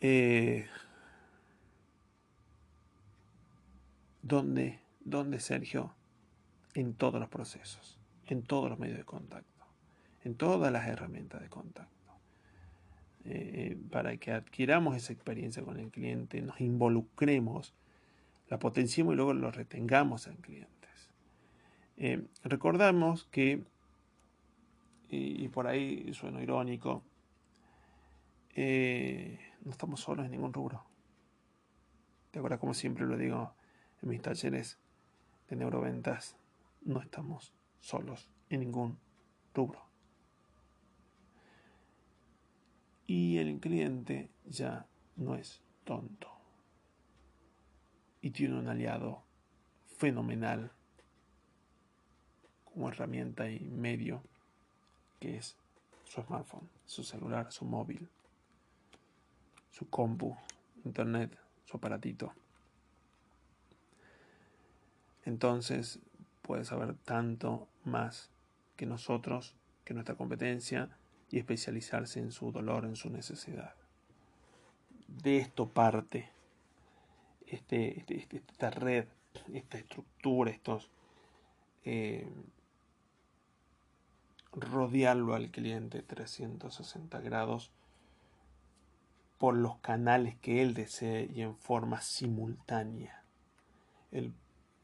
Eh, 0.00 0.66
¿Dónde? 4.22 4.80
¿Dónde, 5.00 5.40
Sergio? 5.40 5.94
En 6.74 6.94
todos 6.94 7.20
los 7.20 7.28
procesos, 7.28 7.98
en 8.26 8.42
todos 8.42 8.70
los 8.70 8.78
medios 8.78 8.98
de 8.98 9.04
contacto, 9.04 9.66
en 10.22 10.36
todas 10.36 10.72
las 10.72 10.86
herramientas 10.86 11.40
de 11.40 11.48
contacto. 11.48 11.90
Eh, 13.24 13.76
para 13.90 14.16
que 14.16 14.32
adquiramos 14.32 14.96
esa 14.96 15.12
experiencia 15.12 15.62
con 15.62 15.78
el 15.78 15.90
cliente, 15.90 16.40
nos 16.40 16.60
involucremos, 16.60 17.74
la 18.48 18.58
potenciemos 18.58 19.12
y 19.12 19.16
luego 19.16 19.34
lo 19.34 19.50
retengamos 19.50 20.26
en 20.26 20.36
clientes. 20.36 20.79
Eh, 22.02 22.26
recordamos 22.44 23.24
que, 23.24 23.62
y, 25.10 25.46
por 25.48 25.66
ahí 25.66 26.14
sueno 26.14 26.40
irónico, 26.40 27.02
eh, 28.54 29.38
no 29.60 29.70
estamos 29.70 30.00
solos 30.00 30.24
en 30.24 30.32
ningún 30.32 30.54
rubro. 30.54 30.82
De 32.32 32.38
acuerdo, 32.38 32.58
como 32.58 32.72
siempre 32.72 33.04
lo 33.04 33.18
digo 33.18 33.52
en 34.00 34.08
mis 34.08 34.22
talleres 34.22 34.78
de 35.50 35.56
neuroventas, 35.56 36.38
no 36.80 37.02
estamos 37.02 37.52
solos 37.80 38.30
en 38.48 38.60
ningún 38.60 38.98
rubro. 39.52 39.84
Y 43.06 43.36
el 43.36 43.60
cliente 43.60 44.30
ya 44.46 44.86
no 45.16 45.34
es 45.34 45.60
tonto. 45.84 46.30
Y 48.22 48.30
tiene 48.30 48.58
un 48.58 48.68
aliado 48.68 49.22
fenomenal 49.98 50.72
como 52.72 52.88
herramienta 52.88 53.50
y 53.50 53.60
medio 53.60 54.22
que 55.18 55.36
es 55.36 55.56
su 56.04 56.22
smartphone, 56.22 56.68
su 56.86 57.04
celular, 57.04 57.52
su 57.52 57.64
móvil, 57.64 58.08
su 59.70 59.88
compu, 59.88 60.36
internet, 60.84 61.36
su 61.64 61.76
aparatito. 61.76 62.32
Entonces 65.24 66.00
puede 66.42 66.64
saber 66.64 66.94
tanto 66.94 67.68
más 67.84 68.30
que 68.76 68.86
nosotros, 68.86 69.54
que 69.84 69.94
nuestra 69.94 70.16
competencia, 70.16 70.88
y 71.30 71.38
especializarse 71.38 72.18
en 72.18 72.32
su 72.32 72.50
dolor, 72.50 72.84
en 72.84 72.96
su 72.96 73.10
necesidad. 73.10 73.74
De 75.06 75.38
esto 75.38 75.68
parte 75.68 76.30
este, 77.50 77.98
este, 77.98 78.16
este 78.16 78.36
esta 78.36 78.70
red, 78.70 79.06
esta 79.52 79.78
estructura, 79.78 80.50
estos... 80.50 80.90
Eh, 81.84 82.26
rodearlo 84.52 85.34
al 85.34 85.50
cliente 85.50 86.02
360 86.02 87.20
grados 87.20 87.70
por 89.38 89.54
los 89.54 89.78
canales 89.78 90.36
que 90.36 90.60
él 90.60 90.74
desee 90.74 91.30
y 91.32 91.42
en 91.42 91.56
forma 91.56 92.02
simultánea. 92.02 93.24
Él 94.10 94.34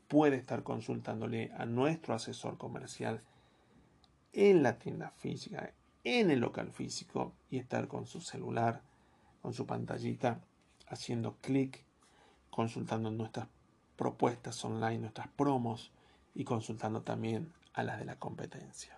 puede 0.08 0.36
estar 0.36 0.62
consultándole 0.62 1.52
a 1.58 1.66
nuestro 1.66 2.14
asesor 2.14 2.56
comercial 2.56 3.20
en 4.32 4.62
la 4.62 4.78
tienda 4.78 5.10
física, 5.10 5.72
en 6.04 6.30
el 6.30 6.40
local 6.40 6.70
físico 6.70 7.34
y 7.50 7.58
estar 7.58 7.88
con 7.88 8.06
su 8.06 8.20
celular, 8.20 8.82
con 9.42 9.52
su 9.52 9.66
pantallita, 9.66 10.40
haciendo 10.88 11.36
clic, 11.40 11.84
consultando 12.50 13.10
nuestras 13.10 13.48
propuestas 13.96 14.64
online, 14.64 14.98
nuestras 14.98 15.28
promos 15.28 15.90
y 16.34 16.44
consultando 16.44 17.02
también 17.02 17.52
a 17.72 17.82
las 17.82 17.98
de 17.98 18.04
la 18.04 18.16
competencia. 18.16 18.96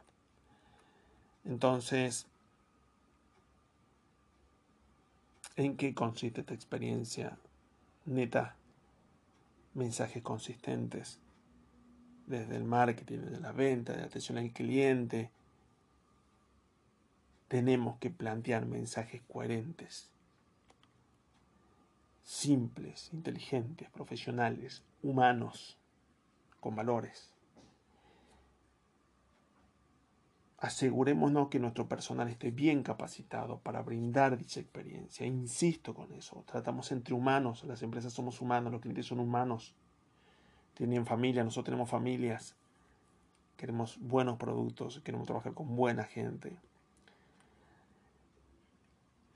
Entonces, 1.49 2.27
¿en 5.57 5.77
qué 5.79 5.95
consiste 5.95 6.43
esta 6.43 6.53
experiencia 6.53 7.39
neta? 8.05 8.55
Mensajes 9.73 10.23
consistentes 10.23 11.19
desde 12.27 12.57
el 12.57 12.65
marketing, 12.65 13.19
desde 13.21 13.41
la 13.41 13.53
venta, 13.53 13.95
de 13.95 14.03
atención 14.03 14.37
al 14.37 14.53
cliente, 14.53 15.31
tenemos 17.49 17.97
que 17.99 18.11
plantear 18.11 18.67
mensajes 18.67 19.23
coherentes, 19.23 20.11
simples, 22.25 23.09
inteligentes, 23.15 23.89
profesionales, 23.89 24.83
humanos, 25.03 25.79
con 26.61 26.77
valores. 26.77 27.38
Asegurémonos 30.59 31.49
que 31.49 31.61
nuestro 31.61 31.89
personal 31.89 32.29
esté 32.29 32.51
bien 32.51 32.83
capacitado 32.83 33.61
para 33.61 33.83
brindar 33.83 34.37
dicha 34.37 34.61
experiencia. 34.61 35.25
Insisto 35.25 35.95
con 35.95 36.13
eso. 36.13 36.45
Tratamos 36.47 36.91
entre 36.91 37.15
humanos. 37.15 37.65
Las 37.65 37.83
empresas 37.83 38.13
somos 38.13 38.41
humanos, 38.41 38.73
los 38.73 38.81
clientes 38.81 39.07
son 39.07 39.21
humanos. 39.21 39.75
Tienen 40.75 41.07
familia, 41.07 41.45
nosotros 41.45 41.67
tenemos 41.67 41.89
familias. 41.89 42.57
Queremos 43.57 43.99
buenos 44.01 44.37
productos, 44.37 45.01
queremos 45.05 45.27
trabajar 45.27 45.55
con 45.55 45.77
buena 45.77 46.05
gente 46.05 46.57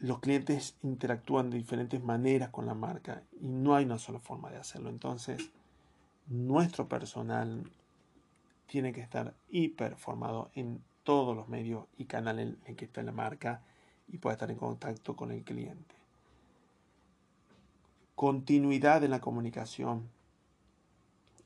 los 0.02 0.18
clientes 0.18 0.76
interactúan 0.82 1.48
de 1.48 1.58
diferentes 1.58 2.02
maneras 2.02 2.50
con 2.50 2.66
la 2.66 2.74
marca 2.74 3.22
y 3.40 3.46
no 3.46 3.76
hay 3.76 3.84
una 3.84 3.98
sola 3.98 4.18
forma 4.18 4.50
de 4.50 4.56
hacerlo. 4.56 4.90
Entonces, 4.90 5.52
nuestro 6.26 6.88
personal 6.88 7.70
tiene 8.66 8.92
que 8.92 9.00
estar 9.00 9.34
hiper 9.48 9.94
formado 9.94 10.50
en 10.54 10.82
todos 11.04 11.36
los 11.36 11.48
medios 11.48 11.86
y 11.96 12.04
canales 12.04 12.54
en 12.66 12.76
que 12.76 12.84
está 12.84 13.02
la 13.02 13.12
marca 13.12 13.62
y 14.08 14.18
pueda 14.18 14.34
estar 14.34 14.50
en 14.50 14.58
contacto 14.58 15.16
con 15.16 15.30
el 15.30 15.42
cliente. 15.42 15.94
Continuidad 18.14 19.02
en 19.04 19.10
la 19.10 19.20
comunicación. 19.20 20.08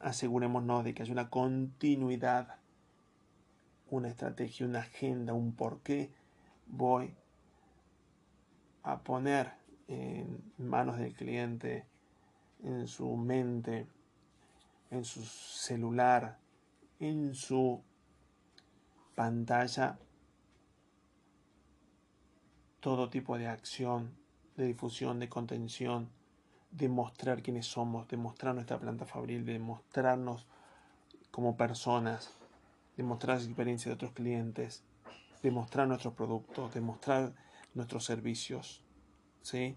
Asegurémonos 0.01 0.85
de 0.85 0.95
que 0.95 1.03
haya 1.03 1.13
una 1.13 1.31
continuidad, 1.31 2.57
una 3.91 4.09
estrategia, 4.09 4.67
una 4.67 4.81
agenda, 4.81 5.33
un 5.33 5.53
por 5.53 5.81
qué 5.81 6.11
voy 6.67 7.15
a 8.83 8.99
poner 8.99 9.53
en 9.89 10.43
manos 10.59 10.99
del 10.99 11.15
cliente, 11.15 11.87
en 12.63 12.87
su 12.89 13.17
mente, 13.17 13.87
en 14.91 15.05
su 15.05 15.23
celular, 15.23 16.39
en 16.99 17.35
su 17.35 17.83
pantalla, 19.17 19.99
todo 22.79 23.11
tipo 23.11 23.37
de 23.37 23.49
acción, 23.49 24.15
de 24.57 24.67
difusión, 24.67 25.19
de 25.19 25.29
contención, 25.29 26.09
de 26.71 26.89
mostrar 26.89 27.43
quiénes 27.43 27.67
somos, 27.67 28.07
de 28.07 28.17
mostrar 28.17 28.55
nuestra 28.55 28.79
planta 28.79 29.07
fabril, 29.07 29.45
de 29.45 29.59
mostrarnos 29.59 30.47
como 31.33 31.57
personas, 31.57 32.31
de 32.97 33.03
mostrar 33.03 33.39
la 33.39 33.45
experiencia 33.45 33.89
de 33.89 33.95
otros 33.95 34.13
clientes, 34.13 34.85
de 35.43 35.51
mostrar 35.51 35.89
nuestros 35.89 36.15
productos, 36.15 36.73
de 36.75 36.81
mostrar 36.81 37.33
nuestros 37.75 38.05
servicios. 38.05 38.83
¿sí? 39.43 39.77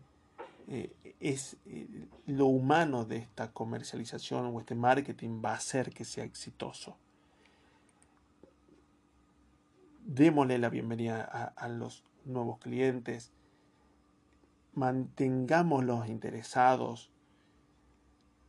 Eh, 0.68 0.94
es 1.20 1.58
eh, 1.66 2.08
lo 2.28 2.46
humano 2.46 3.06
de 3.06 3.18
esta 3.18 3.52
comercialización 3.52 4.46
o 4.46 4.60
este 4.60 4.76
marketing 4.76 5.42
va 5.44 5.54
a 5.54 5.56
hacer 5.56 5.92
que 5.92 6.06
sea 6.06 6.26
exitoso. 6.26 6.98
Démosle 10.12 10.58
la 10.58 10.70
bienvenida 10.70 11.22
a, 11.22 11.68
los 11.68 12.04
nuevos 12.26 12.58
clientes, 12.58 13.32
mantengámoslos 14.74 16.08
interesados, 16.08 17.12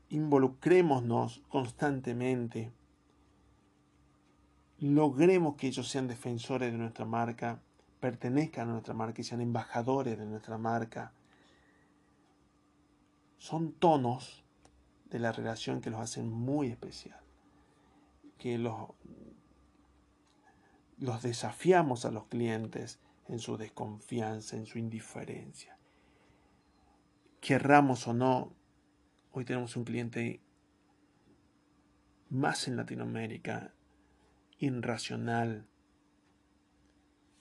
involucrémonos 0.09 1.43
constantemente, 1.51 2.73
logremos 4.79 5.57
que 5.57 5.67
ellos 5.67 5.87
sean 5.87 6.09
defensores 6.09 6.73
de 6.73 6.79
nuestra 6.79 7.05
marca 7.05 7.61
pertenezcan 8.01 8.71
a 8.71 8.73
nuestra 8.73 8.95
marca 8.95 9.21
y 9.21 9.25
sean 9.25 9.43
embajadores 9.43 10.19
de 10.19 10.25
nuestra 10.25 10.57
marca. 10.57 11.13
Son 13.37 13.73
tonos 13.73 14.45
de 15.11 15.19
la 15.19 15.31
relación 15.31 15.83
que 15.83 15.91
los 15.91 16.01
hacen 16.01 16.33
muy 16.33 16.69
especial, 16.69 17.21
que 18.39 18.57
los, 18.57 18.93
los 21.01 21.23
desafiamos 21.23 22.05
a 22.05 22.11
los 22.11 22.27
clientes 22.27 23.01
en 23.29 23.39
su 23.39 23.57
desconfianza, 23.57 24.57
en 24.57 24.67
su 24.67 24.79
indiferencia. 24.79 25.77
Querramos 27.41 28.07
o 28.07 28.13
no, 28.13 28.53
hoy 29.33 29.45
tenemos 29.45 29.77
un 29.77 29.85
cliente 29.85 30.41
más 32.29 32.69
en 32.69 32.77
Latinoamérica, 32.77 33.73
irracional, 34.59 35.67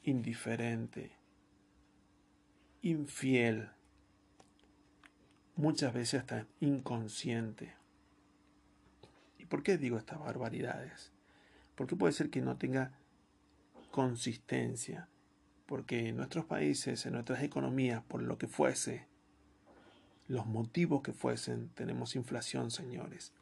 indiferente, 0.04 1.12
infiel, 2.82 3.70
muchas 5.58 5.94
veces 5.94 6.22
hasta 6.22 6.48
inconsciente. 6.62 7.76
¿Y 9.38 9.46
por 9.46 9.64
qué 9.64 9.78
digo 9.78 9.98
estas 9.98 10.20
barbaridades? 10.20 11.12
Porque 11.76 11.98
puede 11.98 12.14
ser 12.14 12.30
que 12.30 12.42
no 12.42 12.58
tenga 12.58 12.99
consistencia, 13.92 15.10
porque 15.66 16.10
en 16.10 16.18
nuestros 16.18 16.46
países, 16.46 17.06
en 17.06 17.14
nuestras 17.14 17.44
economías, 17.44 18.04
por 18.04 18.22
lo 18.22 18.38
que 18.38 18.48
fuese, 18.48 19.08
los 20.28 20.46
motivos 20.46 21.02
que 21.02 21.14
fuesen, 21.14 21.70
tenemos 21.70 22.16
inflación, 22.16 22.72
señores. 22.72 23.34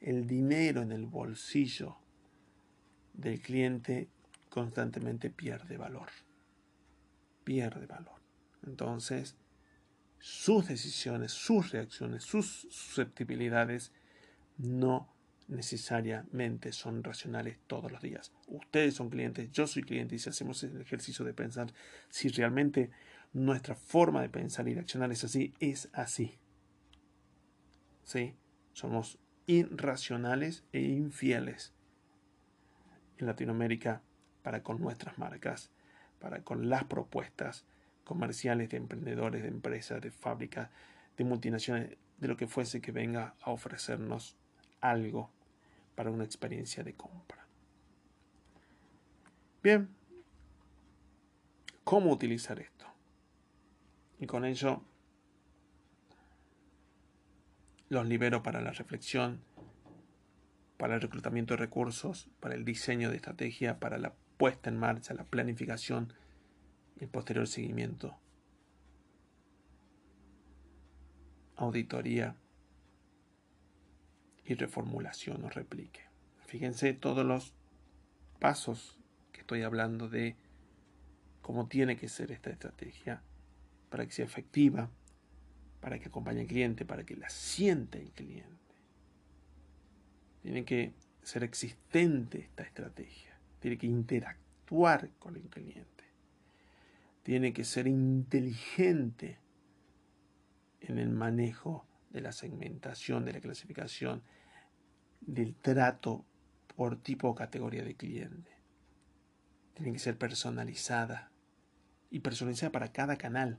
El 0.00 0.26
dinero 0.26 0.82
en 0.82 0.92
el 0.92 1.06
bolsillo 1.06 1.96
del 3.14 3.40
cliente 3.40 4.08
constantemente 4.48 5.30
pierde 5.30 5.76
valor. 5.76 6.08
Pierde 7.44 7.86
valor. 7.86 8.20
Entonces, 8.64 9.36
sus 10.20 10.68
decisiones, 10.68 11.32
sus 11.32 11.72
reacciones, 11.72 12.22
sus 12.22 12.68
susceptibilidades 12.70 13.92
no 14.58 15.12
necesariamente 15.50 16.72
son 16.72 17.02
racionales 17.02 17.58
todos 17.66 17.90
los 17.90 18.00
días. 18.00 18.32
Ustedes 18.46 18.94
son 18.94 19.10
clientes, 19.10 19.50
yo 19.52 19.66
soy 19.66 19.82
cliente 19.82 20.14
y 20.14 20.18
si 20.18 20.30
hacemos 20.30 20.62
el 20.62 20.80
ejercicio 20.80 21.24
de 21.24 21.34
pensar 21.34 21.72
si 22.08 22.28
realmente 22.28 22.90
nuestra 23.32 23.74
forma 23.74 24.22
de 24.22 24.28
pensar 24.28 24.68
y 24.68 24.74
reaccionar 24.74 25.10
es 25.10 25.24
así, 25.24 25.52
es 25.60 25.88
así. 25.92 26.38
¿Sí? 28.04 28.34
Somos 28.72 29.18
irracionales 29.46 30.64
e 30.72 30.80
infieles 30.80 31.72
en 33.18 33.26
Latinoamérica 33.26 34.02
para 34.42 34.62
con 34.62 34.80
nuestras 34.80 35.18
marcas, 35.18 35.70
para 36.20 36.42
con 36.42 36.68
las 36.68 36.84
propuestas 36.84 37.64
comerciales 38.04 38.70
de 38.70 38.78
emprendedores, 38.78 39.42
de 39.42 39.48
empresas, 39.48 40.00
de 40.00 40.10
fábricas, 40.10 40.70
de 41.16 41.24
multinacionales, 41.24 41.98
de 42.18 42.28
lo 42.28 42.36
que 42.36 42.46
fuese 42.46 42.80
que 42.80 42.92
venga 42.92 43.34
a 43.42 43.50
ofrecernos 43.50 44.36
algo 44.80 45.30
para 46.00 46.12
una 46.12 46.24
experiencia 46.24 46.82
de 46.82 46.94
compra. 46.94 47.46
Bien, 49.62 49.90
¿cómo 51.84 52.10
utilizar 52.10 52.58
esto? 52.58 52.86
Y 54.18 54.26
con 54.26 54.46
ello 54.46 54.82
los 57.90 58.06
libero 58.06 58.42
para 58.42 58.62
la 58.62 58.70
reflexión, 58.70 59.42
para 60.78 60.94
el 60.94 61.02
reclutamiento 61.02 61.52
de 61.52 61.58
recursos, 61.58 62.30
para 62.40 62.54
el 62.54 62.64
diseño 62.64 63.10
de 63.10 63.16
estrategia, 63.16 63.78
para 63.78 63.98
la 63.98 64.14
puesta 64.38 64.70
en 64.70 64.78
marcha, 64.78 65.12
la 65.12 65.24
planificación 65.24 66.14
y 66.98 67.04
el 67.04 67.10
posterior 67.10 67.46
seguimiento. 67.46 68.16
Auditoría 71.56 72.36
y 74.50 74.54
reformulación 74.56 75.44
o 75.44 75.48
replique. 75.48 76.00
Fíjense 76.46 76.92
todos 76.92 77.24
los 77.24 77.54
pasos 78.40 78.98
que 79.30 79.42
estoy 79.42 79.62
hablando 79.62 80.08
de 80.08 80.34
cómo 81.40 81.68
tiene 81.68 81.96
que 81.96 82.08
ser 82.08 82.32
esta 82.32 82.50
estrategia 82.50 83.22
para 83.90 84.04
que 84.04 84.12
sea 84.12 84.24
efectiva, 84.24 84.90
para 85.80 86.00
que 86.00 86.08
acompañe 86.08 86.40
al 86.40 86.46
cliente, 86.48 86.84
para 86.84 87.04
que 87.04 87.14
la 87.14 87.30
sienta 87.30 87.98
el 87.98 88.10
cliente. 88.10 88.50
Tiene 90.42 90.64
que 90.64 90.94
ser 91.22 91.44
existente 91.44 92.40
esta 92.40 92.64
estrategia, 92.64 93.38
tiene 93.60 93.78
que 93.78 93.86
interactuar 93.86 95.10
con 95.20 95.36
el 95.36 95.48
cliente, 95.48 96.04
tiene 97.22 97.52
que 97.52 97.62
ser 97.62 97.86
inteligente 97.86 99.38
en 100.80 100.98
el 100.98 101.10
manejo 101.10 101.86
de 102.10 102.20
la 102.20 102.32
segmentación, 102.32 103.24
de 103.24 103.34
la 103.34 103.40
clasificación, 103.40 104.22
del 105.20 105.54
trato 105.54 106.24
por 106.76 106.96
tipo 106.96 107.28
o 107.28 107.34
categoría 107.34 107.84
de 107.84 107.94
cliente. 107.94 108.50
Tiene 109.74 109.92
que 109.92 109.98
ser 109.98 110.16
personalizada 110.16 111.30
y 112.10 112.20
personalizada 112.20 112.72
para 112.72 112.92
cada 112.92 113.16
canal. 113.16 113.58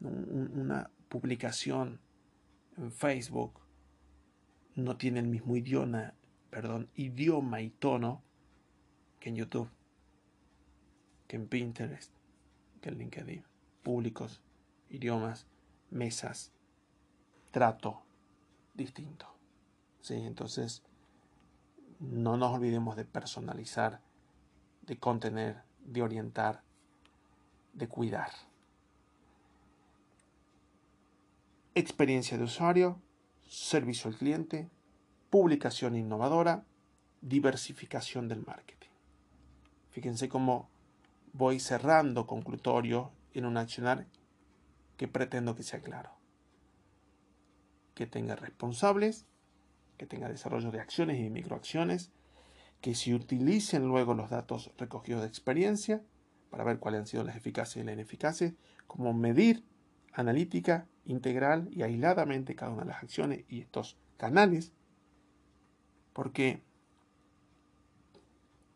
Una 0.00 0.90
publicación 1.08 2.00
en 2.76 2.92
Facebook 2.92 3.60
no 4.74 4.96
tiene 4.96 5.20
el 5.20 5.26
mismo 5.26 5.56
idioma, 5.56 6.14
perdón, 6.50 6.88
idioma 6.94 7.60
y 7.62 7.70
tono 7.70 8.22
que 9.18 9.30
en 9.30 9.36
YouTube, 9.36 9.70
que 11.26 11.36
en 11.36 11.48
Pinterest, 11.48 12.12
que 12.80 12.90
en 12.90 12.98
LinkedIn. 12.98 13.44
Públicos, 13.82 14.42
idiomas, 14.90 15.46
mesas, 15.90 16.52
trato 17.50 18.02
distinto. 18.74 19.35
Entonces, 20.14 20.82
no 21.98 22.36
nos 22.36 22.52
olvidemos 22.52 22.96
de 22.96 23.04
personalizar, 23.04 24.00
de 24.82 24.98
contener, 24.98 25.62
de 25.84 26.02
orientar, 26.02 26.62
de 27.72 27.88
cuidar. 27.88 28.30
Experiencia 31.74 32.38
de 32.38 32.44
usuario, 32.44 33.00
servicio 33.48 34.10
al 34.10 34.16
cliente, 34.16 34.70
publicación 35.30 35.96
innovadora, 35.96 36.64
diversificación 37.20 38.28
del 38.28 38.44
marketing. 38.46 38.88
Fíjense 39.90 40.28
cómo 40.28 40.68
voy 41.32 41.60
cerrando 41.60 42.26
conclutorio 42.26 43.12
en 43.34 43.44
un 43.44 43.56
accionar 43.56 44.06
que 44.96 45.08
pretendo 45.08 45.54
que 45.54 45.62
sea 45.62 45.82
claro. 45.82 46.10
Que 47.94 48.06
tenga 48.06 48.36
responsables, 48.36 49.26
que 49.96 50.06
tenga 50.06 50.28
desarrollo 50.28 50.70
de 50.70 50.80
acciones 50.80 51.18
y 51.20 51.30
microacciones, 51.30 52.10
que 52.80 52.94
se 52.94 53.14
utilicen 53.14 53.88
luego 53.88 54.14
los 54.14 54.30
datos 54.30 54.72
recogidos 54.78 55.22
de 55.22 55.28
experiencia 55.28 56.02
para 56.50 56.64
ver 56.64 56.78
cuáles 56.78 57.00
han 57.00 57.06
sido 57.06 57.24
las 57.24 57.36
eficaces 57.36 57.76
y 57.76 57.84
las 57.84 57.94
ineficaces, 57.94 58.54
como 58.86 59.12
medir 59.12 59.64
analítica, 60.12 60.86
integral 61.04 61.68
y 61.70 61.82
aisladamente 61.82 62.54
cada 62.54 62.72
una 62.72 62.82
de 62.82 62.90
las 62.90 63.02
acciones 63.02 63.44
y 63.48 63.60
estos 63.60 63.96
canales, 64.16 64.72
porque 66.12 66.62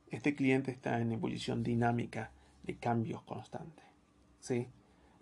este 0.08 0.34
cliente 0.34 0.70
está 0.70 1.00
en 1.00 1.12
ebullición 1.12 1.62
dinámica 1.62 2.32
de 2.64 2.76
cambios 2.76 3.22
constantes. 3.22 3.84
¿sí? 4.40 4.68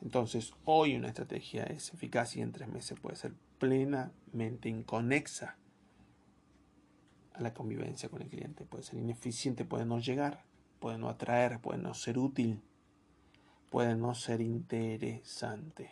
Entonces, 0.02 0.52
hoy 0.64 0.96
una 0.96 1.08
estrategia 1.08 1.64
es 1.64 1.92
eficaz 1.92 2.36
y 2.36 2.40
en 2.40 2.52
tres 2.52 2.68
meses 2.68 2.98
puede 2.98 3.16
ser 3.16 3.34
plenamente 3.58 4.68
inconexa 4.68 5.56
la 7.40 7.54
convivencia 7.54 8.08
con 8.08 8.22
el 8.22 8.28
cliente. 8.28 8.64
Puede 8.64 8.84
ser 8.84 8.98
ineficiente, 8.98 9.64
puede 9.64 9.84
no 9.84 9.98
llegar, 9.98 10.44
puede 10.78 10.98
no 10.98 11.08
atraer, 11.08 11.60
puede 11.60 11.78
no 11.78 11.94
ser 11.94 12.18
útil, 12.18 12.62
puede 13.70 13.94
no 13.96 14.14
ser 14.14 14.40
interesante. 14.40 15.90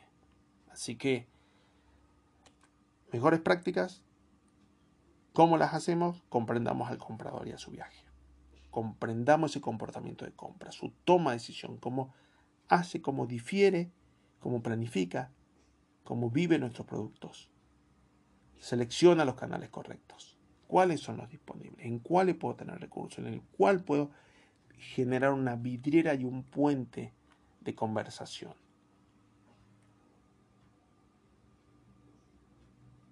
Así 0.70 0.96
que, 0.96 1.28
mejores 3.12 3.40
prácticas, 3.40 4.02
¿cómo 5.32 5.56
las 5.56 5.74
hacemos? 5.74 6.22
Comprendamos 6.28 6.90
al 6.90 6.98
comprador 6.98 7.48
y 7.48 7.52
a 7.52 7.58
su 7.58 7.70
viaje. 7.70 8.04
Comprendamos 8.70 9.52
ese 9.52 9.60
comportamiento 9.60 10.24
de 10.24 10.32
compra, 10.32 10.70
su 10.70 10.90
toma 11.04 11.30
de 11.30 11.38
decisión, 11.38 11.78
cómo 11.78 12.12
hace, 12.68 13.00
cómo 13.00 13.26
difiere, 13.26 13.90
cómo 14.38 14.62
planifica, 14.62 15.32
cómo 16.04 16.30
vive 16.30 16.58
nuestros 16.58 16.86
productos. 16.86 17.50
Selecciona 18.58 19.24
los 19.24 19.34
canales 19.34 19.70
correctos. 19.70 20.35
¿Cuáles 20.66 21.00
son 21.00 21.18
los 21.18 21.28
disponibles? 21.30 21.84
¿En 21.86 22.00
cuáles 22.00 22.34
puedo 22.34 22.56
tener 22.56 22.78
recursos? 22.80 23.18
¿En 23.18 23.32
el 23.32 23.42
cual 23.42 23.82
puedo 23.84 24.10
generar 24.78 25.32
una 25.32 25.56
vidriera 25.56 26.14
y 26.14 26.24
un 26.24 26.42
puente 26.42 27.12
de 27.60 27.74
conversación? 27.74 28.54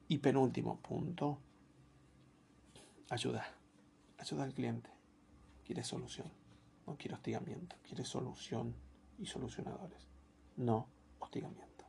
Y 0.09 0.19
penúltimo 0.19 0.79
punto, 0.81 1.39
ayuda. 3.11 3.47
Ayuda 4.19 4.45
al 4.45 4.55
cliente. 4.55 4.91
Quiere 5.65 5.83
solución. 5.83 6.31
No 6.87 6.97
quiere 6.97 7.15
hostigamiento. 7.15 7.77
Quiere 7.83 8.05
solución 8.05 8.75
y 9.19 9.27
solucionadores. 9.27 10.09
No 10.57 10.89
hostigamiento. 11.19 11.85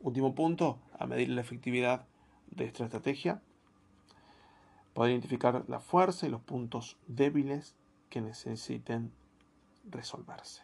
Último 0.00 0.34
punto, 0.34 0.80
a 0.98 1.06
medir 1.06 1.30
la 1.30 1.40
efectividad 1.40 2.06
de 2.48 2.66
esta 2.66 2.84
estrategia. 2.84 3.42
Poder 4.96 5.12
identificar 5.12 5.62
la 5.68 5.78
fuerza 5.78 6.26
y 6.26 6.30
los 6.30 6.40
puntos 6.40 6.96
débiles 7.06 7.74
que 8.08 8.22
necesiten 8.22 9.12
resolverse. 9.90 10.62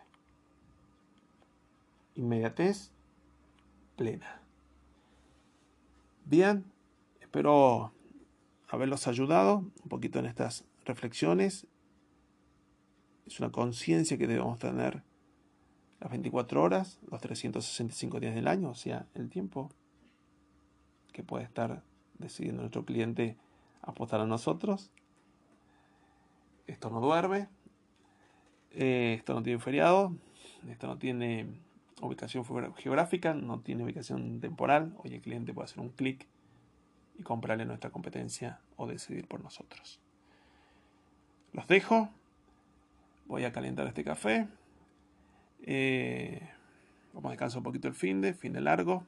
Inmediatez 2.14 2.92
plena. 3.94 4.40
Bien, 6.24 6.64
espero 7.20 7.92
haberlos 8.70 9.06
ayudado 9.06 9.58
un 9.58 9.88
poquito 9.90 10.18
en 10.18 10.24
estas 10.24 10.64
reflexiones. 10.86 11.66
Es 13.26 13.38
una 13.38 13.52
conciencia 13.52 14.16
que 14.16 14.26
debemos 14.26 14.58
tener 14.58 15.02
las 16.00 16.10
24 16.10 16.62
horas, 16.62 17.00
los 17.10 17.20
365 17.20 18.18
días 18.18 18.34
del 18.34 18.48
año, 18.48 18.70
o 18.70 18.74
sea, 18.74 19.04
el 19.12 19.28
tiempo 19.28 19.68
que 21.12 21.22
puede 21.22 21.44
estar 21.44 21.82
decidiendo 22.18 22.62
nuestro 22.62 22.86
cliente 22.86 23.36
apostar 23.82 24.20
a 24.20 24.26
nosotros. 24.26 24.90
Esto 26.66 26.90
no 26.90 27.00
duerme, 27.00 27.48
eh, 28.70 29.14
esto 29.18 29.34
no 29.34 29.42
tiene 29.42 29.58
feriado, 29.58 30.14
esto 30.68 30.86
no 30.86 30.96
tiene 30.96 31.46
ubicación 32.00 32.44
geográfica, 32.76 33.34
no 33.34 33.60
tiene 33.60 33.84
ubicación 33.84 34.40
temporal. 34.40 34.94
Hoy 34.98 35.14
el 35.14 35.20
cliente 35.20 35.52
puede 35.52 35.66
hacer 35.66 35.80
un 35.80 35.90
clic 35.90 36.26
y 37.18 37.22
comprarle 37.22 37.64
nuestra 37.64 37.90
competencia 37.90 38.60
o 38.76 38.86
decidir 38.86 39.26
por 39.26 39.42
nosotros. 39.42 40.00
Los 41.52 41.66
dejo. 41.66 42.08
Voy 43.26 43.44
a 43.44 43.52
calentar 43.52 43.86
este 43.86 44.04
café. 44.04 44.48
Eh, 45.62 46.48
vamos 47.12 47.28
a 47.28 47.32
descansar 47.32 47.58
un 47.58 47.64
poquito 47.64 47.88
el 47.88 47.94
fin 47.94 48.20
de, 48.20 48.34
fin 48.34 48.52
de 48.52 48.60
largo. 48.60 49.04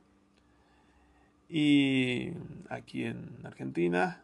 Y 1.49 2.33
aquí 2.69 3.05
en 3.05 3.39
Argentina, 3.45 4.23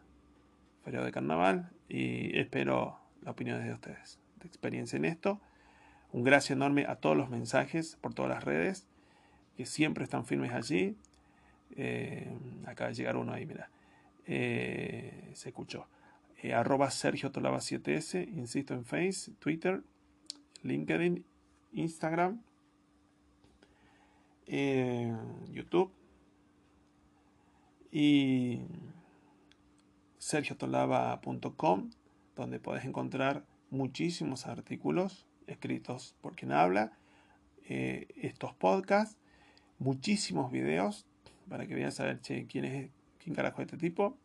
feriado 0.83 1.05
de 1.05 1.11
carnaval. 1.11 1.71
Y 1.87 2.37
espero 2.37 2.99
la 3.21 3.31
opinión 3.31 3.63
de 3.63 3.73
ustedes, 3.73 4.19
de 4.39 4.47
experiencia 4.47 4.97
en 4.97 5.05
esto. 5.05 5.39
Un 6.11 6.23
gracias 6.23 6.51
enorme 6.57 6.85
a 6.87 6.95
todos 6.95 7.15
los 7.15 7.29
mensajes 7.29 7.97
por 8.01 8.13
todas 8.13 8.31
las 8.31 8.43
redes, 8.43 8.85
que 9.55 9.65
siempre 9.65 10.03
están 10.03 10.25
firmes 10.25 10.51
allí. 10.51 10.97
Eh, 11.75 12.29
acaba 12.65 12.89
de 12.89 12.95
llegar 12.95 13.15
uno 13.15 13.33
ahí, 13.33 13.45
mira. 13.45 13.69
Eh, 14.25 15.31
se 15.33 15.49
escuchó. 15.49 15.87
Eh, 16.41 16.53
arroba 16.53 16.89
Sergio 16.91 17.31
Tolaba 17.31 17.59
7S, 17.59 18.27
insisto 18.27 18.73
en 18.73 18.83
Face, 18.83 19.31
Twitter, 19.39 19.83
LinkedIn, 20.63 21.23
Instagram, 21.73 22.41
YouTube 25.49 25.93
y 27.91 28.59
sergiotolaba.com, 30.21 31.89
donde 32.35 32.59
puedes 32.59 32.85
encontrar 32.85 33.43
muchísimos 33.71 34.45
artículos 34.45 35.25
escritos 35.47 36.15
por 36.21 36.35
quien 36.35 36.51
habla, 36.51 36.93
eh, 37.67 38.07
estos 38.15 38.53
podcasts, 38.53 39.17
muchísimos 39.79 40.51
videos 40.51 41.07
para 41.49 41.65
que 41.65 41.73
vean 41.73 41.91
saber 41.91 42.19
quién 42.21 42.65
es, 42.65 42.91
quién 43.17 43.35
carajo 43.35 43.63
es 43.63 43.65
este 43.65 43.77
tipo, 43.77 44.15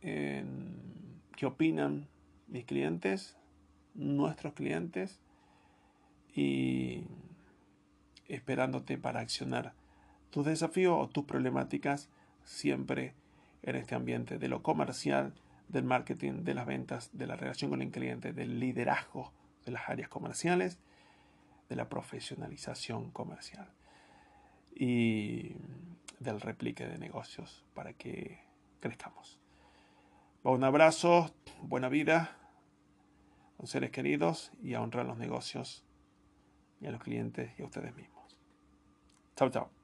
qué 0.00 1.44
opinan 1.44 2.08
mis 2.48 2.64
clientes, 2.64 3.36
nuestros 3.94 4.54
clientes 4.54 5.20
y 6.34 7.04
esperándote 8.28 8.96
para 8.96 9.20
accionar 9.20 9.74
tus 10.30 10.46
desafíos 10.46 10.96
o 10.98 11.08
tus 11.08 11.26
problemáticas 11.26 12.08
siempre 12.44 13.12
en 13.62 13.76
este 13.76 13.94
ambiente 13.94 14.38
de 14.38 14.48
lo 14.48 14.62
comercial, 14.62 15.34
del 15.68 15.84
marketing, 15.84 16.44
de 16.44 16.54
las 16.54 16.66
ventas, 16.66 17.10
de 17.12 17.26
la 17.26 17.36
relación 17.36 17.70
con 17.70 17.82
el 17.82 17.90
cliente, 17.90 18.32
del 18.32 18.60
liderazgo 18.60 19.32
de 19.64 19.72
las 19.72 19.88
áreas 19.88 20.08
comerciales, 20.08 20.78
de 21.68 21.76
la 21.76 21.88
profesionalización 21.88 23.10
comercial 23.10 23.68
y 24.74 25.56
del 26.20 26.40
replique 26.40 26.86
de 26.86 26.98
negocios 26.98 27.64
para 27.74 27.92
que 27.92 28.38
crezcamos. 28.80 29.40
Un 30.44 30.62
abrazo, 30.62 31.34
buena 31.62 31.88
vida 31.88 32.36
seres 33.66 33.90
queridos 33.90 34.52
y 34.62 34.74
a 34.74 34.80
honrar 34.80 35.06
los 35.06 35.18
negocios 35.18 35.84
y 36.80 36.86
a 36.86 36.90
los 36.90 37.02
clientes 37.02 37.50
y 37.58 37.62
a 37.62 37.64
ustedes 37.64 37.94
mismos. 37.94 38.38
Chao, 39.36 39.50
chao. 39.50 39.75